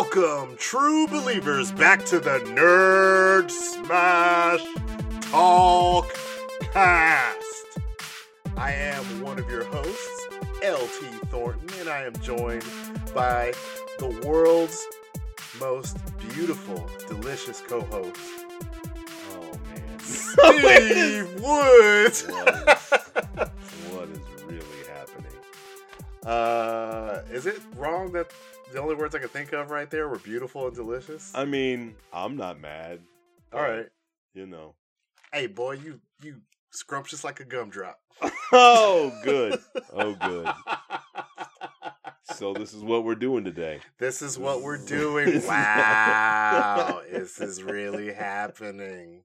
[0.00, 4.64] Welcome, true believers, back to the Nerd Smash
[5.22, 6.16] Talk
[6.72, 7.80] Cast.
[8.56, 10.28] I am one of your hosts,
[10.62, 12.64] LT Thornton, and I am joined
[13.12, 13.52] by
[13.98, 14.86] the world's
[15.58, 18.20] most beautiful, delicious co host,
[19.32, 19.98] Oh man.
[19.98, 22.22] Steve Woods.
[22.22, 22.78] what,
[23.40, 25.32] is, what is really happening?
[26.24, 28.30] Uh, is it wrong that
[28.72, 31.32] the only words I can think of right there were beautiful and delicious?
[31.34, 33.00] I mean, I'm not mad.
[33.52, 33.86] All right.
[34.34, 34.74] You know.
[35.32, 36.36] Hey, boy, you you
[36.70, 37.98] scrumptious like a gumdrop.
[38.50, 39.58] Oh, good.
[39.92, 40.48] Oh, good.
[42.34, 43.80] So this is what we're doing today.
[43.98, 45.42] This is what we're doing.
[45.46, 49.22] Wow, this is really happening.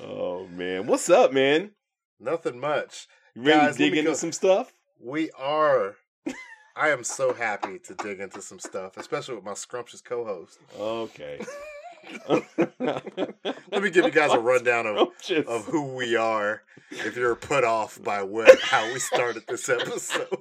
[0.00, 1.72] Oh man, what's up, man?
[2.20, 3.06] Nothing much.
[3.34, 4.72] You ready Guys, to dig into go- some stuff?
[5.00, 5.94] We are.
[6.76, 10.58] I am so happy to dig into some stuff, especially with my scrumptious co-host.
[10.78, 11.44] Okay.
[12.28, 15.08] Let me give you guys a rundown of
[15.46, 16.62] of who we are.
[16.90, 20.28] If you're put off by what how we started this episode.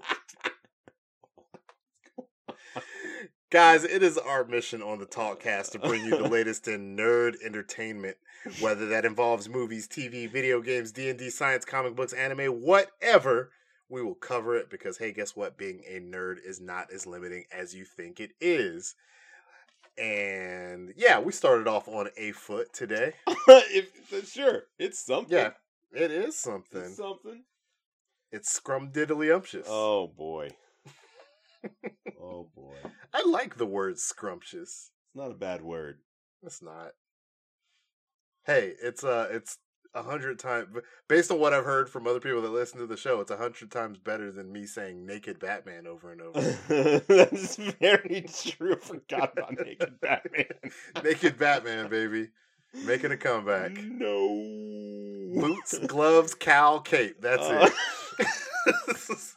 [3.50, 7.36] Guys, it is our mission on the Talkcast to bring you the latest in nerd
[7.42, 8.18] entertainment,
[8.60, 13.52] whether that involves movies, TV, video games, D&D, science, comic books, anime, whatever.
[13.90, 15.58] We will cover it because hey, guess what?
[15.58, 18.96] Being a nerd is not as limiting as you think it is.
[19.98, 23.14] And yeah, we started off on a foot today.
[23.48, 25.38] if, sure, it's something.
[25.38, 25.52] Yeah,
[25.92, 26.82] it is something.
[26.82, 27.44] It's something.
[28.32, 29.66] It's scrumdiddlyumptious.
[29.68, 30.50] Oh boy.
[32.22, 32.76] oh boy.
[33.14, 34.92] I like the word scrumptious.
[34.92, 36.00] It's not a bad word.
[36.44, 36.92] It's not.
[38.46, 39.58] Hey, it's uh it's
[39.98, 40.68] a hundred times
[41.08, 43.38] based on what I've heard from other people that listen to the show, it's a
[43.38, 46.40] hundred times better than me saying naked Batman over and over.
[47.08, 48.76] That's very true.
[48.76, 50.46] I forgot about Naked Batman.
[51.04, 52.30] naked Batman, baby.
[52.86, 53.72] Making a comeback.
[53.84, 54.28] No.
[55.42, 57.22] Boots, gloves, cowl, cape.
[57.22, 57.70] That's Uh,
[58.20, 58.28] it.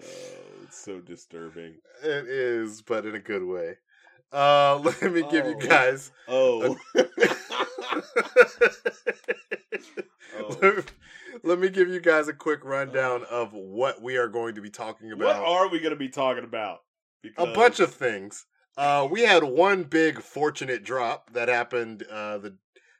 [0.00, 1.74] Oh, it's so disturbing.
[2.02, 3.76] it is, but in a good way.
[4.32, 5.66] Uh let me give you Oh.
[5.66, 6.76] guys Oh.
[6.94, 7.10] let,
[10.40, 10.82] Oh.
[11.42, 14.70] let me give you guys a quick rundown of what we are going to be
[14.70, 15.26] talking about.
[15.26, 16.80] what are we going to be talking about?
[17.22, 17.48] Because...
[17.48, 18.46] a bunch of things.
[18.76, 22.56] Uh, we had one big fortunate drop that happened uh, the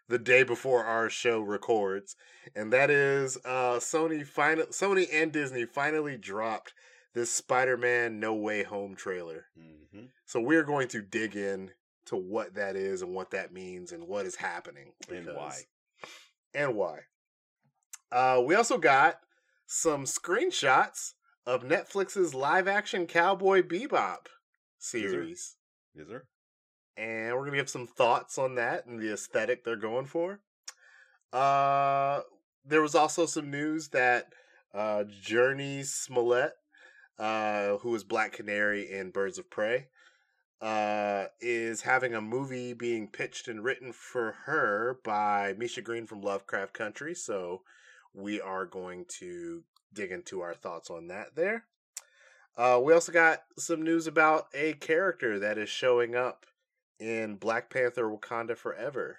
[0.08, 2.16] the day before our show records,
[2.56, 6.72] and that is uh, Sony final Sony and Disney finally dropped
[7.14, 9.46] this Spider-Man No Way Home trailer.
[9.56, 11.70] hmm So we're going to dig in
[12.04, 15.54] to what that is and what that means and what is happening And why.
[16.54, 16.98] and why.
[18.12, 19.20] Uh, we also got
[19.66, 21.14] some screenshots
[21.46, 24.26] of Netflix's live-action Cowboy Bebop
[24.78, 25.56] series,
[25.94, 26.24] Is there?
[26.98, 30.40] and we're gonna give some thoughts on that and the aesthetic they're going for.
[31.32, 32.20] Uh,
[32.66, 34.26] there was also some news that
[34.74, 36.52] uh, Jurnee Smollett,
[37.18, 39.86] uh, was Black Canary in Birds of Prey,
[40.60, 46.20] uh, is having a movie being pitched and written for her by Misha Green from
[46.20, 47.14] Lovecraft Country.
[47.14, 47.62] So
[48.14, 51.64] we are going to dig into our thoughts on that there.
[52.56, 56.44] Uh, we also got some news about a character that is showing up
[56.98, 59.19] in Black Panther Wakanda Forever.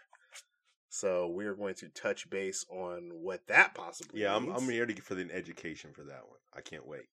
[0.89, 4.61] So we are going to touch base on what that possibly Yeah, I'm, means.
[4.61, 6.39] I'm here to get for the education for that one.
[6.53, 7.05] I can't wait.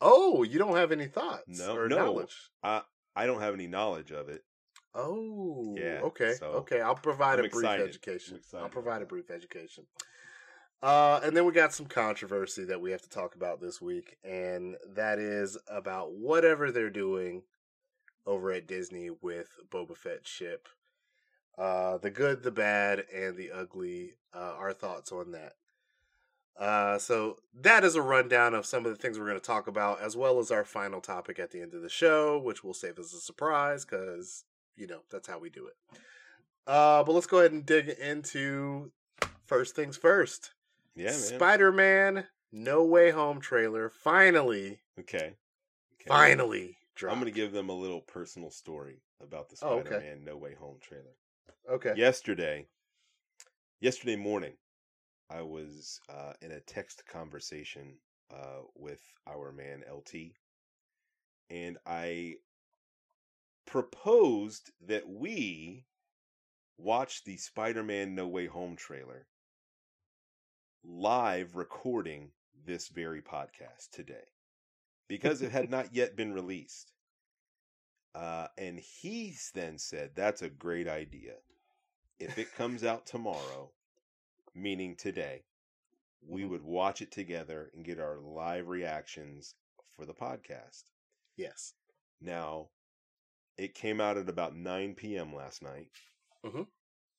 [0.00, 1.96] Oh, you don't have any thoughts No, no.
[1.96, 2.34] knowledge?
[2.62, 2.82] I
[3.26, 4.42] don't have any knowledge of it.
[4.94, 6.80] Oh, Yeah, Okay, so okay.
[6.80, 7.88] I'll provide I'm a brief excited.
[7.88, 8.40] Education.
[8.54, 9.84] I'll provide a brief education.
[10.82, 14.16] Uh, and then we got some controversy that we have to talk about this week,
[14.22, 17.42] and that is about whatever they're doing
[18.26, 20.68] over at Disney with Boba Fett ship.
[21.56, 24.14] Uh, the good, the bad, and the ugly.
[24.32, 25.54] Uh, our thoughts on that.
[26.58, 29.68] Uh, so that is a rundown of some of the things we're going to talk
[29.68, 32.74] about, as well as our final topic at the end of the show, which we'll
[32.74, 34.44] save as a surprise because
[34.76, 35.76] you know that's how we do it.
[36.66, 38.90] Uh, but let's go ahead and dig into
[39.46, 40.52] first things first.
[40.96, 41.14] Yeah, man.
[41.14, 45.16] Spider-Man No Way Home trailer finally, okay.
[45.94, 46.08] okay.
[46.08, 47.14] finally dropped.
[47.14, 49.90] I'm going to give them a little personal story about the Oh, okay.
[49.90, 51.14] Spider-Man No Way Home trailer.
[51.70, 51.94] okay.
[51.96, 52.66] Yesterday,
[53.80, 54.54] yesterday morning,
[55.30, 57.98] I was uh, in a text conversation
[58.30, 60.34] uh, with our man LT,
[61.50, 62.36] and I
[63.66, 65.86] proposed that we
[66.78, 69.28] watch the Spider-Man No Way Home trailer
[70.82, 72.32] live recording
[72.66, 74.32] this very podcast today.
[75.08, 76.92] because it had not yet been released.
[78.14, 81.34] Uh, and he then said, That's a great idea.
[82.18, 83.72] If it comes out tomorrow,
[84.62, 85.44] meaning today,
[86.20, 86.50] we Mhm.
[86.50, 89.54] would watch it together and get our live reactions
[89.96, 90.90] for the podcast.
[91.36, 91.74] Yes.
[92.20, 92.70] Now,
[93.56, 95.34] it came out at about 9 p.m.
[95.34, 95.90] last night.
[96.44, 96.68] Mhm.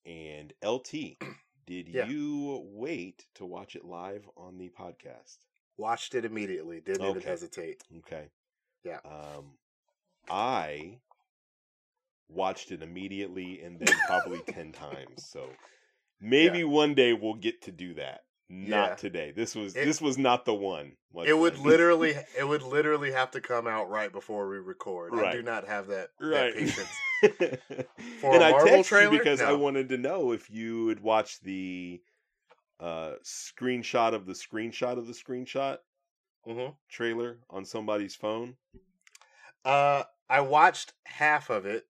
[0.06, 1.18] And LT,
[1.66, 2.08] did Yeah.
[2.08, 5.46] you wait to watch it live on the podcast?
[5.78, 6.82] Watched it immediately.
[6.82, 7.84] Didn't even hesitate.
[8.00, 8.30] Okay.
[8.84, 9.00] Yeah.
[9.00, 9.58] Um,
[10.30, 11.00] I
[12.28, 15.26] watched it immediately and then probably 10 times.
[15.28, 15.56] So
[16.20, 18.22] maybe one day we'll get to do that.
[18.52, 18.96] Not Yeah.
[18.96, 19.32] today.
[19.32, 20.98] This was It- this was not the one.
[21.26, 21.66] It would friend.
[21.68, 25.14] literally it would literally have to come out right before we record.
[25.14, 27.00] I do not have that, that patience.
[28.22, 29.18] For a and I Marvel texted you trailer?
[29.20, 32.02] because I wanted to know if you would watch the
[32.80, 35.78] uh, screenshot of the screenshot of the screenshot
[36.46, 38.56] hmm trailer on somebody's phone.
[39.66, 41.86] Uh, I watched half of it,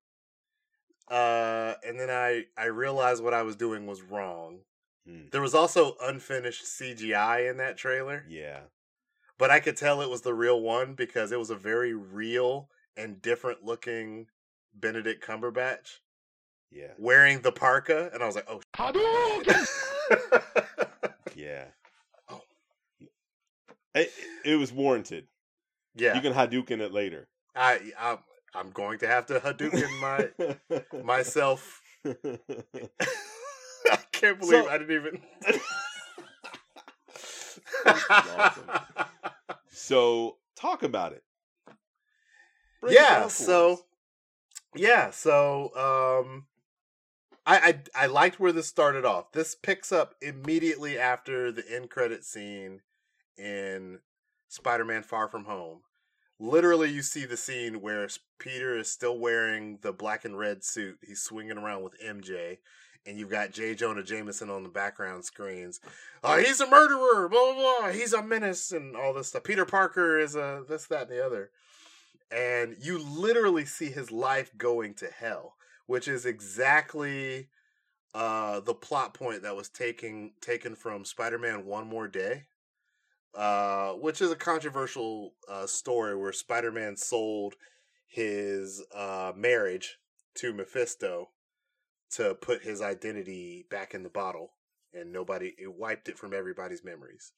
[1.10, 4.60] uh, and then I I realized what I was doing was wrong.
[5.08, 5.28] Hmm.
[5.32, 8.62] There was also unfinished CGI in that trailer, Yeah.
[9.38, 12.70] but I could tell it was the real one because it was a very real
[12.98, 14.28] and different looking
[14.74, 16.00] Benedict Cumberbatch
[16.72, 16.92] Yeah.
[16.98, 18.62] wearing the parka, and I was like, oh.
[18.76, 19.68] Hadouk!
[21.36, 21.66] Yeah.
[22.28, 22.42] Oh.
[23.96, 24.12] It,
[24.44, 25.28] it was warranted.
[25.96, 27.28] yeah, You can Hadouken it later.
[27.56, 28.18] I, I
[28.56, 30.30] I'm going to have to Hadouken my
[31.04, 31.82] myself.
[32.06, 35.22] I can't believe So- I didn't even.
[37.86, 38.70] awesome.
[39.72, 41.24] so talk about it.
[42.82, 43.80] Break yeah, for so us.
[44.76, 46.46] yeah, so um
[47.46, 49.32] I, I I liked where this started off.
[49.32, 52.82] This picks up immediately after the end credit scene
[53.38, 54.00] in
[54.50, 55.80] Spider-Man Far From Home.
[56.40, 58.08] Literally you see the scene where
[58.40, 60.98] Peter is still wearing the black and red suit.
[61.06, 62.60] He's swinging around with MJ
[63.06, 63.76] and you've got J.
[63.76, 65.80] Jonah Jameson on the background screens.
[66.24, 67.92] Oh, he's a murderer, blah blah blah.
[67.92, 69.44] He's a menace and all this stuff.
[69.44, 71.52] Peter Parker is a this, that, and the other.
[72.32, 75.56] And you literally see his life going to hell,
[75.88, 77.48] which is exactly
[78.14, 82.46] uh the plot point that was taken taken from Spider-Man One More Day.
[83.36, 87.56] Uh, which is a controversial uh, story where Spider-Man sold
[88.08, 90.00] his uh, marriage
[90.34, 91.30] to Mephisto
[92.12, 94.54] to put his identity back in the bottle
[94.94, 97.34] and nobody it wiped it from everybody's memories.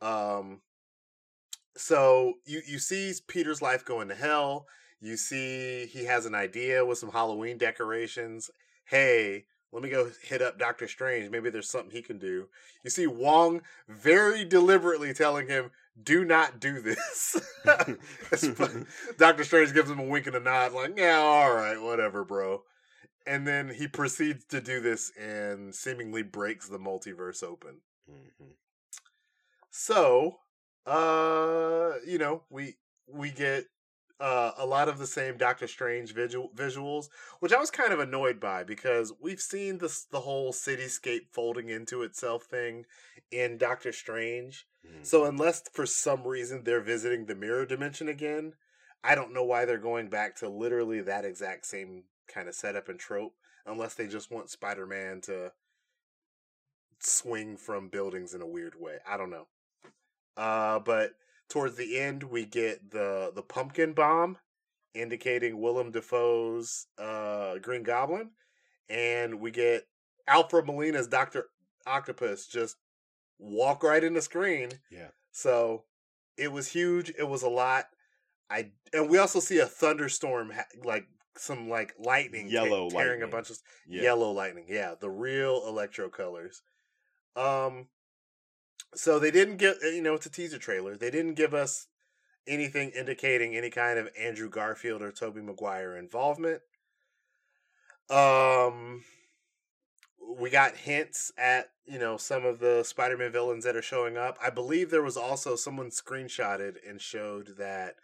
[0.00, 0.62] Um
[1.76, 4.66] so you you see peter's life going to hell.
[5.00, 8.50] You see he has an idea with some halloween decorations.
[8.86, 9.44] Hey
[9.76, 12.48] let me go hit up doctor strange maybe there's something he can do
[12.82, 15.70] you see wong very deliberately telling him
[16.02, 17.36] do not do this
[19.18, 22.62] doctor strange gives him a wink and a nod like yeah all right whatever bro
[23.26, 27.80] and then he proceeds to do this and seemingly breaks the multiverse open.
[28.08, 28.54] Mhm.
[29.70, 30.40] So,
[30.86, 32.76] uh, you know, we
[33.08, 33.66] we get
[34.18, 37.08] uh, a lot of the same Doctor Strange visual, visuals,
[37.40, 41.68] which I was kind of annoyed by because we've seen this the whole cityscape folding
[41.68, 42.86] into itself thing
[43.30, 44.66] in Doctor Strange.
[45.02, 45.28] So Mhm.
[45.28, 48.54] unless for some reason they're visiting the mirror dimension again,
[49.04, 52.88] I don't know why they're going back to literally that exact same kind of setup
[52.88, 53.34] and trope
[53.66, 55.52] unless they just want Spider-Man to
[57.00, 58.98] swing from buildings in a weird way.
[59.06, 59.46] I don't know.
[60.36, 61.12] Uh but
[61.48, 64.38] towards the end we get the the pumpkin bomb
[64.94, 68.30] indicating Willem Dafoe's uh Green Goblin
[68.88, 69.86] and we get
[70.28, 71.46] Alfred Molina's Dr.
[71.86, 72.76] Octopus just
[73.38, 74.70] walk right in the screen.
[74.90, 75.08] Yeah.
[75.32, 75.84] So
[76.36, 77.12] it was huge.
[77.18, 77.86] It was a lot.
[78.50, 83.26] I and we also see a thunderstorm, ha- like some like lightning, Yellow tearing a
[83.28, 84.02] bunch of Yeah.
[84.02, 84.66] yellow lightning.
[84.68, 86.62] Yeah, the real electro colors.
[87.34, 87.88] Um,
[88.96, 90.96] so they didn't give you know it's a teaser trailer.
[90.96, 91.86] They didn't give us
[92.46, 96.62] anything indicating any kind of Andrew Garfield or Tobey Maguire involvement.
[98.08, 99.04] Um,
[100.38, 104.38] we got hints at you know some of the Spider-Man villains that are showing up.
[104.42, 107.96] I believe there was also someone screenshotted and showed that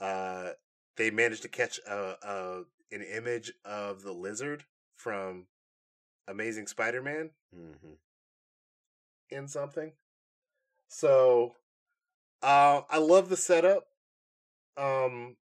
[0.00, 0.50] uh
[0.96, 4.64] they managed to catch a, a an image of the lizard
[4.96, 5.46] from
[6.26, 7.96] Amazing Spider-Man Mhm.
[9.30, 9.92] in something.
[10.90, 11.54] So
[12.42, 13.84] uh I love the setup.
[14.76, 15.36] Um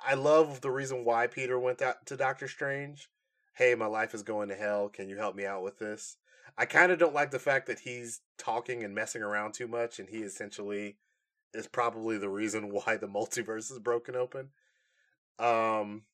[0.00, 3.10] I love the reason why Peter went out to Doctor Strange.
[3.54, 4.88] Hey, my life is going to hell.
[4.88, 6.16] Can you help me out with this?
[6.56, 9.98] I kind of don't like the fact that he's talking and messing around too much
[9.98, 10.98] and he essentially
[11.52, 14.50] is probably the reason why the multiverse is broken open.
[15.40, 16.04] Um,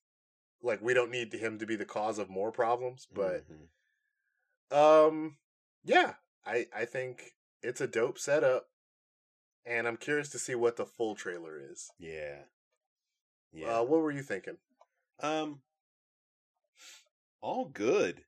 [0.62, 3.44] like we don't need him to be the cause of more problems, but
[4.72, 5.06] Mhm.
[5.08, 5.36] um,
[5.84, 6.14] yeah,
[6.46, 8.66] I I think it's a dope setup,
[9.64, 11.90] and I'm curious to see what the full trailer is.
[11.98, 12.42] yeah,
[13.52, 13.78] yeah.
[13.78, 14.58] Uh, what were you thinking?
[15.20, 15.60] Um,
[17.40, 18.22] all good,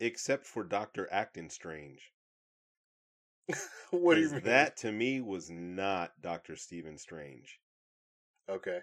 [0.00, 2.12] except for Doctor Acton Strange.
[3.90, 4.42] what do you mean?
[4.44, 7.58] That to me was not Doctor Stephen Strange.
[8.48, 8.80] Okay.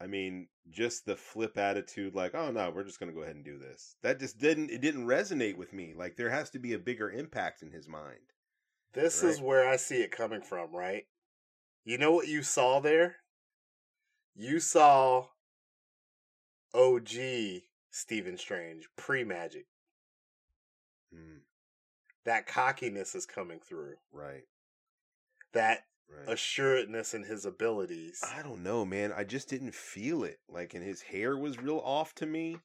[0.00, 3.44] I mean, just the flip attitude, like, oh no, we're just gonna go ahead and
[3.44, 3.94] do this.
[4.02, 5.94] That just didn't it didn't resonate with me.
[5.96, 8.31] Like there has to be a bigger impact in his mind.
[8.92, 11.04] This is where I see it coming from, right?
[11.84, 13.16] You know what you saw there?
[14.34, 15.26] You saw
[16.74, 19.66] OG Stephen Strange, pre magic.
[21.14, 21.40] Mm,
[22.24, 23.96] That cockiness is coming through.
[24.12, 24.44] right,
[25.52, 26.28] That right.
[26.28, 28.22] assuredness in his abilities.
[28.22, 29.12] I don't know, man.
[29.12, 30.38] I just didn't feel it.
[30.48, 32.58] Like, and his hair was real off to me.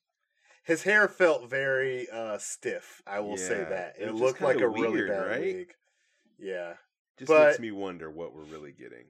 [0.64, 3.96] His hair felt very uh stiff, I will say that.
[3.98, 5.40] it It looked like a really weird, bad right?
[5.40, 5.74] wig.
[6.38, 6.74] Yeah.
[7.18, 9.06] Just But- makes me wonder what we're really getting.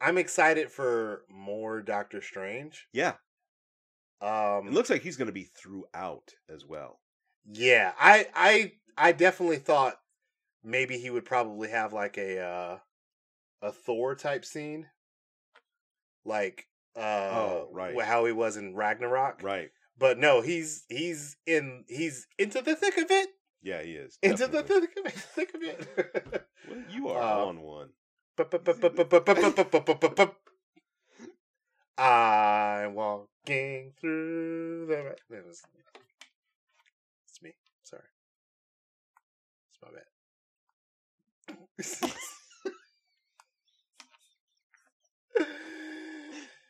[0.00, 2.88] I'm excited for more Doctor Strange.
[2.92, 3.14] Yeah,
[4.20, 7.00] Um it looks like he's going to be throughout as well.
[7.46, 10.00] Yeah, I I I definitely thought
[10.62, 12.78] maybe he would probably have like a uh
[13.62, 14.88] a Thor type scene.
[16.24, 16.66] Like
[16.96, 17.00] uh
[17.32, 18.00] Oh, right.
[18.02, 19.42] how he was in Ragnarok.
[19.42, 19.70] Right?
[19.96, 23.28] But no, he's he's in he's into the thick of it.
[23.64, 24.18] Yeah, he is.
[24.22, 24.86] Into the definitely.
[24.86, 25.14] thick of it.
[25.14, 25.88] Thick of it.
[26.68, 27.88] Well, you are Uh, on one.
[31.96, 35.02] I'm walking through the.
[35.02, 35.62] ra- That was,
[37.28, 37.52] it's me.
[37.84, 38.02] Sorry.
[39.70, 40.06] It's my bad.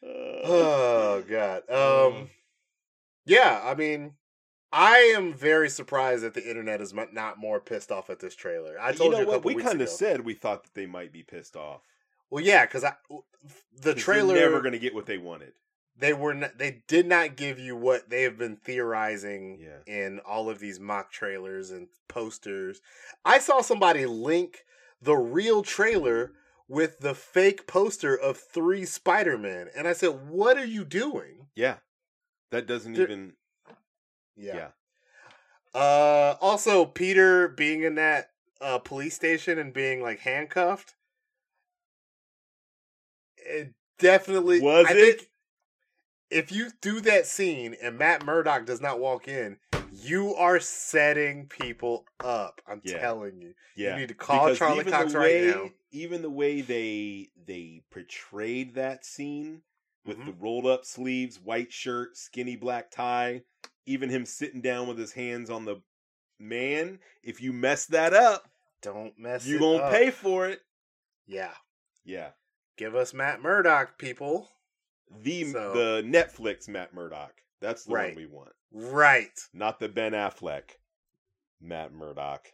[0.05, 1.63] oh god.
[1.71, 2.31] Um.
[3.27, 4.13] Yeah, I mean,
[4.77, 8.77] I am very surprised that the internet is not more pissed off at this trailer.
[8.81, 9.45] I told you you, know a what?
[9.45, 11.83] We kind of said we thought that they might be pissed off.
[12.29, 12.95] Well, yeah, because I
[13.73, 15.53] the 'Cause trailer they're never going to get what they wanted.
[15.97, 19.79] they were n they did not give you what they have been theorizing Yeah.
[19.87, 22.81] in all of these mock trailers and posters.
[23.25, 24.65] I saw somebody link
[25.01, 26.33] the real trailer
[26.67, 31.77] with the fake poster of three Spider-Men and I said, "What are you doing?" Yeah,
[32.51, 33.37] that doesn't There- even.
[34.37, 34.71] Yeah.
[35.75, 35.79] Yeah.
[35.81, 40.95] Uh also Peter being in that uh police station and being like handcuffed
[43.37, 45.19] it definitely Was I it?
[45.19, 45.31] think
[46.31, 49.59] if you do that scene and Matt Murdock does not walk in,
[49.93, 52.61] you are setting people up.
[52.67, 52.99] I'm Yeah.
[53.01, 53.55] telling you.
[53.77, 55.71] Yeah, You need to call Because Charlie Cox the right now.
[55.93, 59.63] Even the way they they portrayed that scene
[60.05, 60.27] with Mhm.
[60.27, 63.43] the rolled up sleeves, white shirt, skinny black tie,
[63.87, 65.83] even him sitting down with his hands on the
[66.39, 67.01] man.
[67.23, 68.49] If you mess that up,
[68.83, 69.93] Don't mess up you gonna up.
[69.93, 70.63] pay for it.
[71.27, 71.55] Yeah.
[72.05, 72.33] Yeah,
[72.77, 74.51] Give us Matt Murdock, people.
[75.11, 77.43] the So- the Netflix Matt Murdock.
[77.61, 78.09] That's the Right.
[78.09, 79.39] one we want, Right.
[79.53, 80.73] not the Ben Affleck
[81.61, 82.53] Matt Murdock.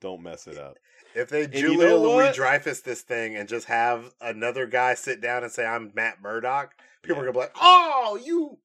[0.00, 0.78] Don't mess it up.
[1.14, 2.34] If they you Julia know Louis?
[2.34, 6.74] Dreyfus this thing and just have another guy sit down and say, I'm Matt Murdock,
[7.02, 7.22] people Yeah.
[7.22, 8.58] are gonna be like, Oh, you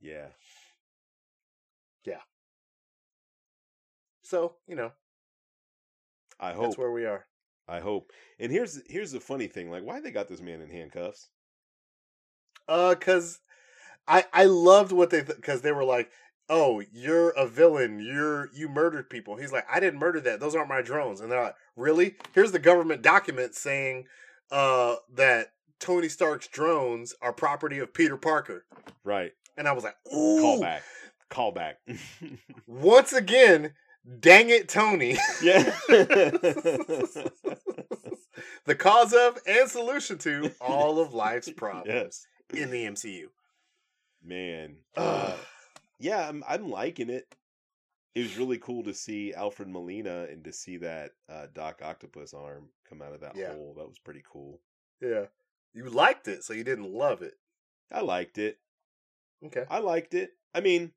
[0.00, 0.28] Yeah,
[2.04, 2.20] Yeah.
[4.22, 4.92] so, you know,
[6.40, 6.66] I hope.
[6.66, 7.26] that's where we are.
[7.68, 8.12] I hope.
[8.38, 11.28] And here's here's the funny thing: like, why they got this man in handcuffs?
[12.68, 13.40] Uh, cause
[14.08, 16.10] I I loved what they because they were like,
[16.48, 18.00] oh, you're a villain.
[18.00, 19.36] You're you murdered people.
[19.36, 20.40] He's like, I didn't murder that.
[20.40, 21.20] Those aren't my drones.
[21.20, 22.16] And they're like, really?
[22.34, 24.06] Here's the government document saying,
[24.50, 25.52] uh, that
[25.82, 28.64] Tony Stark's drones are property of Peter Parker.
[29.02, 29.32] Right.
[29.58, 30.82] And I was like, ooh, Call back.
[31.28, 31.80] Call back.
[32.68, 33.72] once again,
[34.20, 35.16] dang it, Tony.
[35.42, 35.64] yeah.
[38.64, 42.62] the cause of and solution to all of life's problems yes.
[42.62, 43.24] in the MCU.
[44.24, 44.76] Man.
[44.96, 45.34] Uh,
[45.98, 47.26] yeah, I'm I'm liking it.
[48.14, 52.34] It was really cool to see Alfred Molina and to see that uh, Doc Octopus
[52.34, 53.52] arm come out of that Yeah.
[53.54, 53.74] hole.
[53.78, 54.60] That was pretty cool.
[55.00, 55.26] Yeah.
[55.74, 57.34] You liked it, so you didn't love it.
[57.90, 58.58] I liked it.
[59.44, 59.64] Okay.
[59.70, 60.30] I liked it.
[60.54, 60.92] I mean,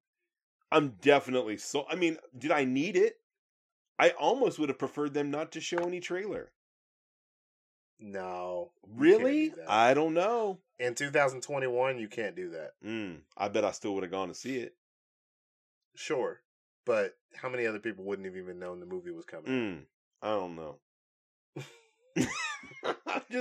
[0.71, 1.85] I'm definitely so.
[1.89, 3.15] I mean, did I need it?
[3.97, 6.51] I almost would have preferred them not to show any trailer.
[7.99, 8.71] No.
[8.87, 9.49] Really?
[9.49, 9.55] do.
[9.67, 10.59] I don't know.
[10.79, 12.71] In 2021, you can't do that.
[12.85, 14.75] Mm, I bet I still would have gone to see it.
[15.95, 16.41] Sure.
[16.85, 19.45] But how many other people wouldn't have even known the movie was coming?
[19.45, 19.81] Mm,
[20.21, 20.75] I don't know.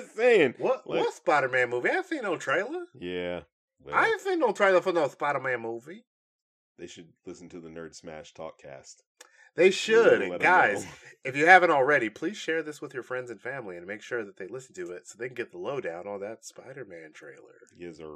[0.00, 0.54] Just saying.
[0.58, 1.90] What Like- what Spider Man movie?
[1.90, 2.86] I ain't seen no trailer.
[2.98, 3.42] Yeah.
[3.82, 6.04] Well, I ain't seen no trailer for no Spider Man movie.
[6.78, 8.96] they should listen to the Nerd Smash Talkcast.
[9.56, 10.20] They should.
[10.22, 10.84] And guys,
[11.24, 14.24] if you haven't already, please share this with your friends and family and make sure
[14.24, 17.12] that they listen to it so they can get the lowdown on that Spider Man
[17.12, 17.60] trailer.
[17.76, 18.10] yes, sir.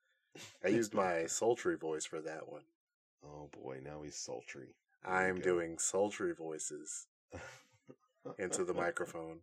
[0.64, 2.62] I used my sultry voice for that one.
[3.24, 4.76] Oh boy, now he's sultry.
[5.04, 7.06] There I'm doing sultry voices
[8.38, 9.40] into the microphone.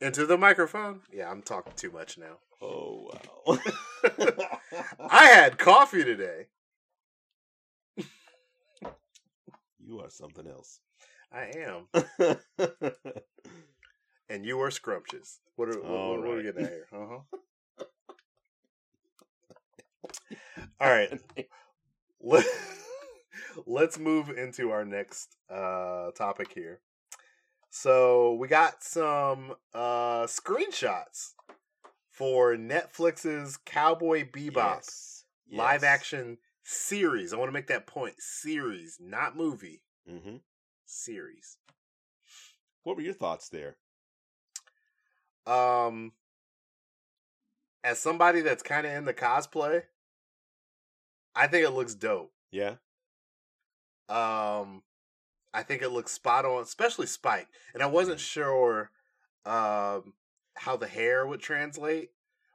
[0.00, 1.00] Into the microphone?
[1.12, 2.38] Yeah, I'm talking too much now.
[2.60, 3.10] Oh
[3.46, 3.58] wow.
[5.10, 6.46] I had coffee today.
[9.78, 10.80] you are something else.
[11.32, 11.88] I am.
[14.32, 15.40] And you are scrumptious.
[15.56, 16.86] What are, what, what are we getting at here?
[16.90, 17.84] Uh-huh.
[20.80, 21.20] All right.
[22.18, 22.46] Let,
[23.66, 26.80] let's move into our next uh, topic here.
[27.74, 31.30] So we got some uh, screenshots
[32.10, 35.24] for Netflix's Cowboy Bebop Yes.
[35.50, 37.32] live action series.
[37.32, 39.80] I want to make that point: series, not movie.
[40.06, 40.36] hmm
[40.84, 41.56] Series.
[42.82, 43.76] What were your thoughts there?
[45.46, 46.12] Um,
[47.82, 49.84] as somebody that's kind of in the cosplay,
[51.34, 52.34] I think it looks dope.
[52.50, 52.74] Yeah.
[54.10, 54.82] Um,
[55.54, 57.48] I think it looks spot on, especially Spike.
[57.74, 58.90] And I wasn't sure
[59.44, 60.14] um
[60.54, 62.10] how the hair would translate,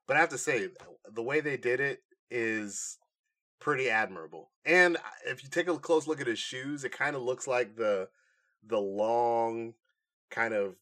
[0.07, 0.69] but I have to say
[1.11, 2.97] the way they did it is
[3.59, 4.51] pretty admirable.
[4.65, 7.75] And if you take a close look at his shoes, it kind of looks like
[7.75, 8.09] the
[8.65, 9.73] the long
[10.29, 10.75] kind of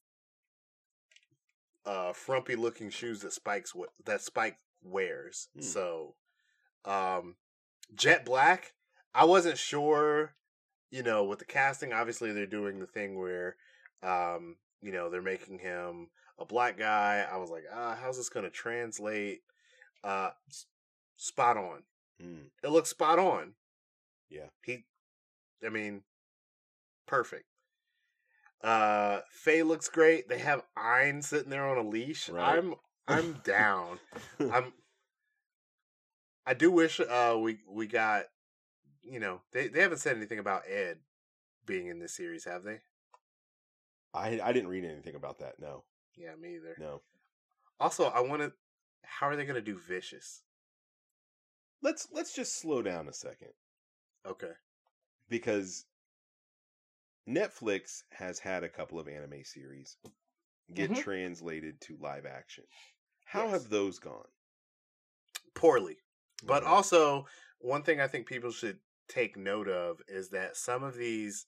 [1.86, 3.74] uh frumpy looking shoes that Spike's
[4.06, 5.50] that Spike wears.
[5.56, 5.62] Hmm.
[5.62, 6.16] So
[6.84, 7.36] um
[7.94, 8.74] Jet Black,
[9.14, 10.34] I wasn't sure,
[10.92, 13.56] you know, with the casting, obviously they're doing the thing where
[14.04, 17.26] um, you know, they're making him a black guy.
[17.30, 19.42] I was like, ah, how's this gonna translate?
[20.04, 20.30] Uh
[21.18, 21.84] spot on.
[22.22, 22.50] Mm.
[22.64, 23.54] It looks spot on.
[24.30, 24.48] Yeah.
[24.64, 24.86] He
[25.66, 26.02] I mean,
[27.08, 27.46] perfect.
[28.64, 30.30] Uh Faye looks great.
[30.30, 32.30] They have Ein sitting there on a leash.
[32.30, 32.58] Right.
[32.58, 32.76] I'm
[33.08, 34.00] I'm down.
[34.40, 34.74] I'm
[36.46, 38.26] I do wish uh we we got
[39.08, 41.00] you know, they they haven't said anything about Ed
[41.66, 42.82] being in this series, have they?
[44.14, 45.60] I I didn't read anything about that.
[45.60, 45.84] No.
[46.16, 46.76] Yeah, me either.
[46.80, 47.02] No.
[47.80, 48.54] Also, I want to
[49.04, 50.42] how are they going to do Vicious?
[51.82, 53.54] Let's let's just slow down a second
[54.26, 54.54] Okay.
[55.30, 55.86] because
[57.28, 59.98] Netflix has had a couple of anime series
[60.74, 60.98] get Mhm.
[61.04, 62.64] translated to live action.
[63.26, 63.52] How Yes.
[63.52, 64.28] have those gone?
[65.54, 65.98] Poorly.
[66.44, 66.72] But Okay.
[66.72, 67.28] also,
[67.60, 71.46] one thing I think people should take note of is that some of these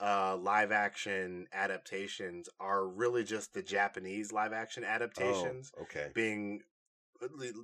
[0.00, 6.10] uh live action adaptations are really just the Japanese live action adaptations Oh, okay.
[6.14, 6.62] being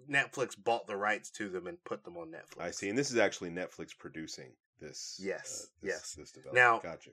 [0.09, 2.61] Netflix bought the rights to them and put them on Netflix.
[2.61, 2.89] I see.
[2.89, 5.19] And this is actually Netflix producing this.
[5.21, 6.15] uh, Yes, this, yes.
[6.15, 6.65] This development.
[6.65, 7.11] Now- gotcha.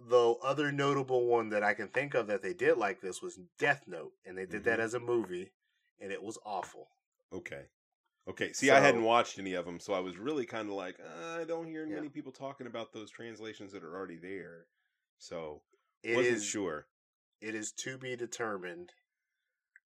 [0.00, 3.38] The other notable one that I can think of that they did like this was
[3.58, 4.82] Death Note, and they did that Mhm.
[4.82, 5.52] as a movie,
[5.98, 6.88] and it was awful.
[7.32, 7.68] Okay.
[8.28, 8.52] Okay.
[8.52, 11.40] See, I hadn't watched any of them, so I was really kind of like, uh,
[11.40, 11.94] I don't hear Yeah.
[11.96, 14.66] many people talking about those translations that are already there.
[15.18, 15.62] So
[16.02, 16.86] It wasn't is sure.
[17.40, 18.92] it is to be determined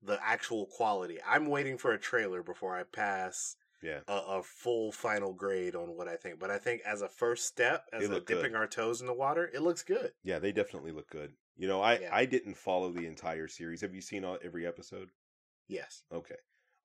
[0.02, 1.20] the actual quality.
[1.24, 4.00] I'm waiting for a trailer before I pass Yeah.
[4.09, 6.40] a, a full final grade on what I think.
[6.40, 8.55] But I think as a first step, as a dipping good.
[8.57, 10.12] our toes in the water, it looks good.
[10.24, 11.37] Yeah, they definitely look good.
[11.57, 12.14] You know, I Yeah.
[12.14, 13.83] I didn't follow the entire series.
[13.83, 15.11] Have you seen all, every episode?
[15.68, 16.02] Yes.
[16.11, 16.37] Okay.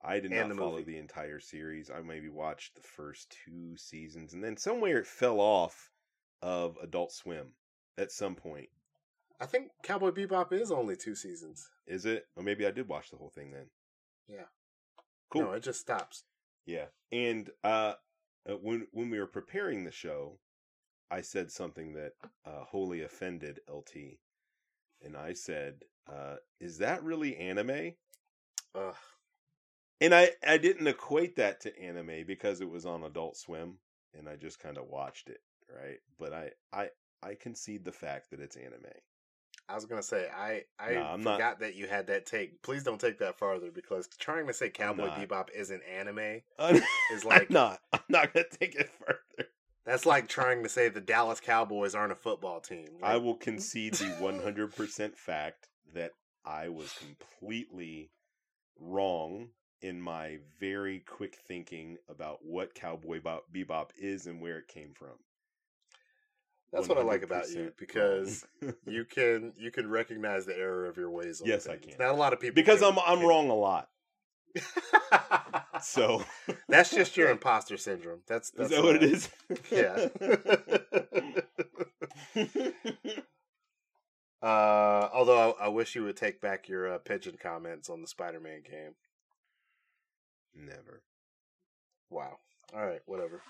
[0.03, 0.93] I did not the follow movie.
[0.93, 1.89] the entire series.
[1.89, 5.89] I maybe watched the first two seasons and then somewhere it fell off
[6.41, 7.53] of Adult Swim
[7.97, 8.69] at some point.
[9.39, 11.69] I think Cowboy Bebop is only two seasons.
[11.85, 12.25] Is it?
[12.35, 13.67] Or maybe I did watch the whole thing then.
[14.27, 14.45] Yeah.
[15.29, 15.43] Cool.
[15.43, 16.23] No, it just stops.
[16.65, 16.85] Yeah.
[17.11, 17.93] And uh,
[18.49, 20.39] uh, when when we were preparing the show,
[21.11, 22.13] I said something that
[22.45, 24.19] uh, wholly offended LT,
[25.01, 27.93] and I said, uh, "Is that really anime?"
[28.75, 28.95] Ugh.
[29.99, 33.77] And I I didn't equate that to anime because it was on Adult Swim,
[34.17, 35.41] and I just kind of watched it,
[35.75, 35.97] right?
[36.19, 36.89] But I I
[37.23, 38.85] I concede the fact that it's anime.
[39.69, 42.61] I was gonna say I I No, I'm not- forgot that you had that take.
[42.61, 45.07] Please don't take that farther because trying to say Cowboy.
[45.09, 46.81] Bebop isn't anime uh, I'm
[47.11, 47.79] is like not.
[47.91, 49.49] I'm not gonna take it further.
[49.85, 52.87] that's like trying to say the Dallas Cowboys aren't a football team.
[53.01, 56.11] I will concede the 100% fact that
[56.45, 58.11] I was completely
[58.79, 59.49] wrong
[59.81, 64.93] in my very quick thinking about what Cowboy Bop- Bebop is and where it came
[64.93, 65.17] from.
[66.73, 68.45] That's what I like about you because
[68.85, 71.41] you can you can recognize the error of your ways.
[71.45, 71.93] Yes, I can.
[71.97, 73.89] Not a lot of people because can- I'm I'm can- wrong a lot.
[75.81, 76.23] So
[76.67, 78.21] That's just your imposter syndrome.
[78.27, 79.29] That's, is that's that what it is?
[79.71, 80.07] Yeah.
[84.41, 88.07] uh, although I, I wish you would take back your uh, pigeon comments on the
[88.07, 88.93] Spider-Man game.
[90.57, 91.03] Never.
[92.09, 92.37] Wow.
[92.73, 93.41] All right, whatever.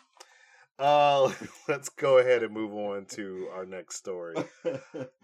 [0.77, 1.31] Uh,
[1.67, 4.35] let's go ahead and move on to our next story.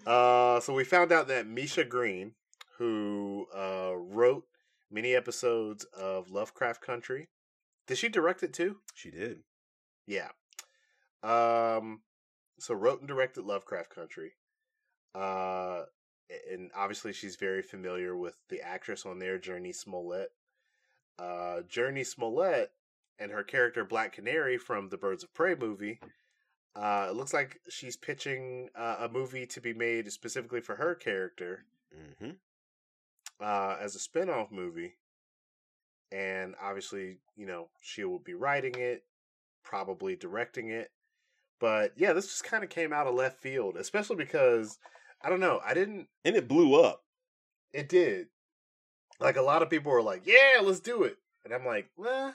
[0.06, 2.34] Uh, so we found out that Misha Green,
[2.78, 4.43] who uh, wrote
[4.91, 7.30] many episodes of Lovecraft Country,
[7.88, 8.80] did she direct it too?
[8.93, 9.39] she did.
[10.06, 10.28] Yeah.
[11.24, 12.02] Um.
[12.60, 14.34] So wrote and directed Lovecraft Country.
[15.15, 15.84] Uh,
[16.52, 20.32] and obviously she's very familiar with the actress on their Jurnee Smollett.
[21.19, 22.71] Uh, Jurnee Smollett
[23.19, 25.99] and her character Black Canary from the Birds of Prey movie.
[26.76, 30.95] Uh, it looks like she's pitching uh, a movie to be made specifically for her
[30.95, 32.32] character mm-hmm.
[33.39, 34.95] uh, as a spin-off movie.
[36.12, 39.04] And obviously, you know, she will be writing it,
[39.63, 40.91] probably directing it.
[41.60, 44.78] But yeah, this just kind of came out of left field, especially because
[45.21, 47.04] I don't know, I didn't And it blew up.
[47.71, 48.28] it did.
[49.19, 52.34] Like a lot of people were like, "Yeah, let's do it." And I'm like, "Well,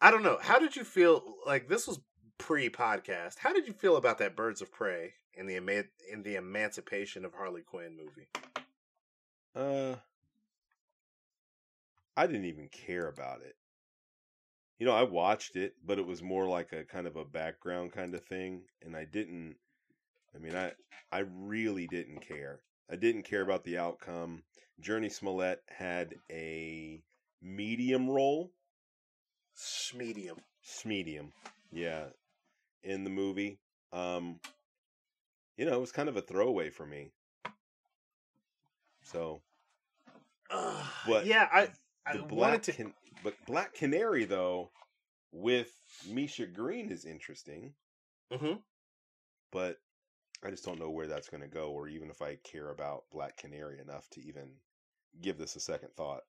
[0.00, 0.38] I don't know.
[0.40, 2.00] How did you feel like this was
[2.38, 3.38] pre-podcast?
[3.38, 7.34] How did you feel about that Birds of Prey and the in the Emancipation of
[7.34, 8.28] Harley Quinn movie?
[9.54, 9.96] Uh,
[12.16, 13.56] I didn't even care about it.
[14.78, 17.92] You know, I watched it, but it was more like a kind of a background
[17.92, 19.56] kind of thing, and I didn't.
[20.34, 20.72] I mean, I
[21.10, 22.60] I really didn't care.
[22.90, 24.42] I didn't care about the outcome.
[24.80, 27.02] Jurnee Smollett had a
[27.42, 28.50] medium role,
[29.94, 30.36] Medium.
[30.84, 31.32] medium,
[31.72, 32.04] yeah,
[32.82, 33.58] in the movie.
[33.92, 34.40] Um,
[35.56, 37.10] you know, it was kind of a throwaway for me.
[39.02, 39.40] So
[41.06, 41.68] But yeah, I
[42.06, 42.72] I black to.
[42.72, 44.70] can- but Black Canary though
[45.32, 45.72] with
[46.08, 47.74] Misha Green is interesting,
[48.30, 48.62] Mhm.
[49.50, 49.80] but
[50.44, 53.04] I just don't know where that's going to go, or even if I care about
[53.10, 54.50] Black Canary enough to even
[55.20, 56.22] give this a second thought.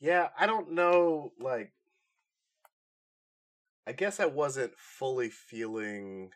[0.00, 1.32] Yeah, I don't know.
[1.40, 1.72] Like,
[3.86, 6.30] I guess I wasn't fully feeling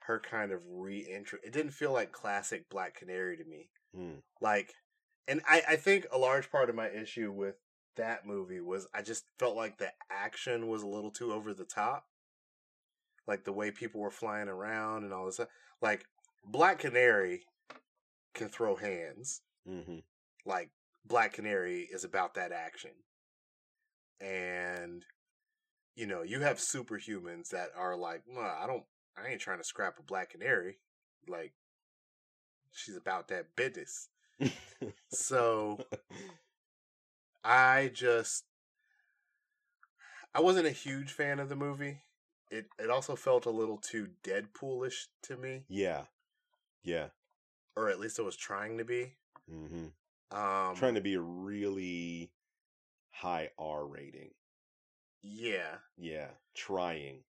[0.00, 1.40] her kind of re-entry.
[1.44, 3.70] It didn't feel like classic Black Canary to me.
[3.94, 4.18] Hmm.
[4.40, 4.74] Like,
[5.26, 7.56] and I I think a large part of my issue with
[7.96, 11.64] that movie was I just felt like the action was a little too over the
[11.64, 12.04] top.
[13.26, 15.40] Like the way people were flying around and all this.
[15.82, 16.06] Like
[16.44, 17.44] Black Canary
[18.34, 19.98] can throw hands hmm
[20.44, 20.70] like
[21.04, 22.90] Black Canary is about that action.
[24.20, 25.04] And
[25.94, 28.84] you know, you have superhumans that are like, well, I don't
[29.16, 30.78] I ain't trying to scrap a Black Canary.
[31.28, 31.52] Like
[32.72, 34.08] she's about that business.
[35.08, 35.78] So
[37.44, 38.44] I just
[40.34, 42.02] I wasn't a huge fan of the movie.
[42.50, 46.04] It it also felt a little too Deadpoolish to me, yeah,
[46.82, 47.08] yeah,
[47.76, 49.14] or at least it was trying to be.
[49.48, 49.86] hmm
[50.30, 52.30] Um trying to be a really
[53.10, 54.30] high R rating.
[55.22, 55.78] Yeah.
[55.96, 57.24] Yeah, trying.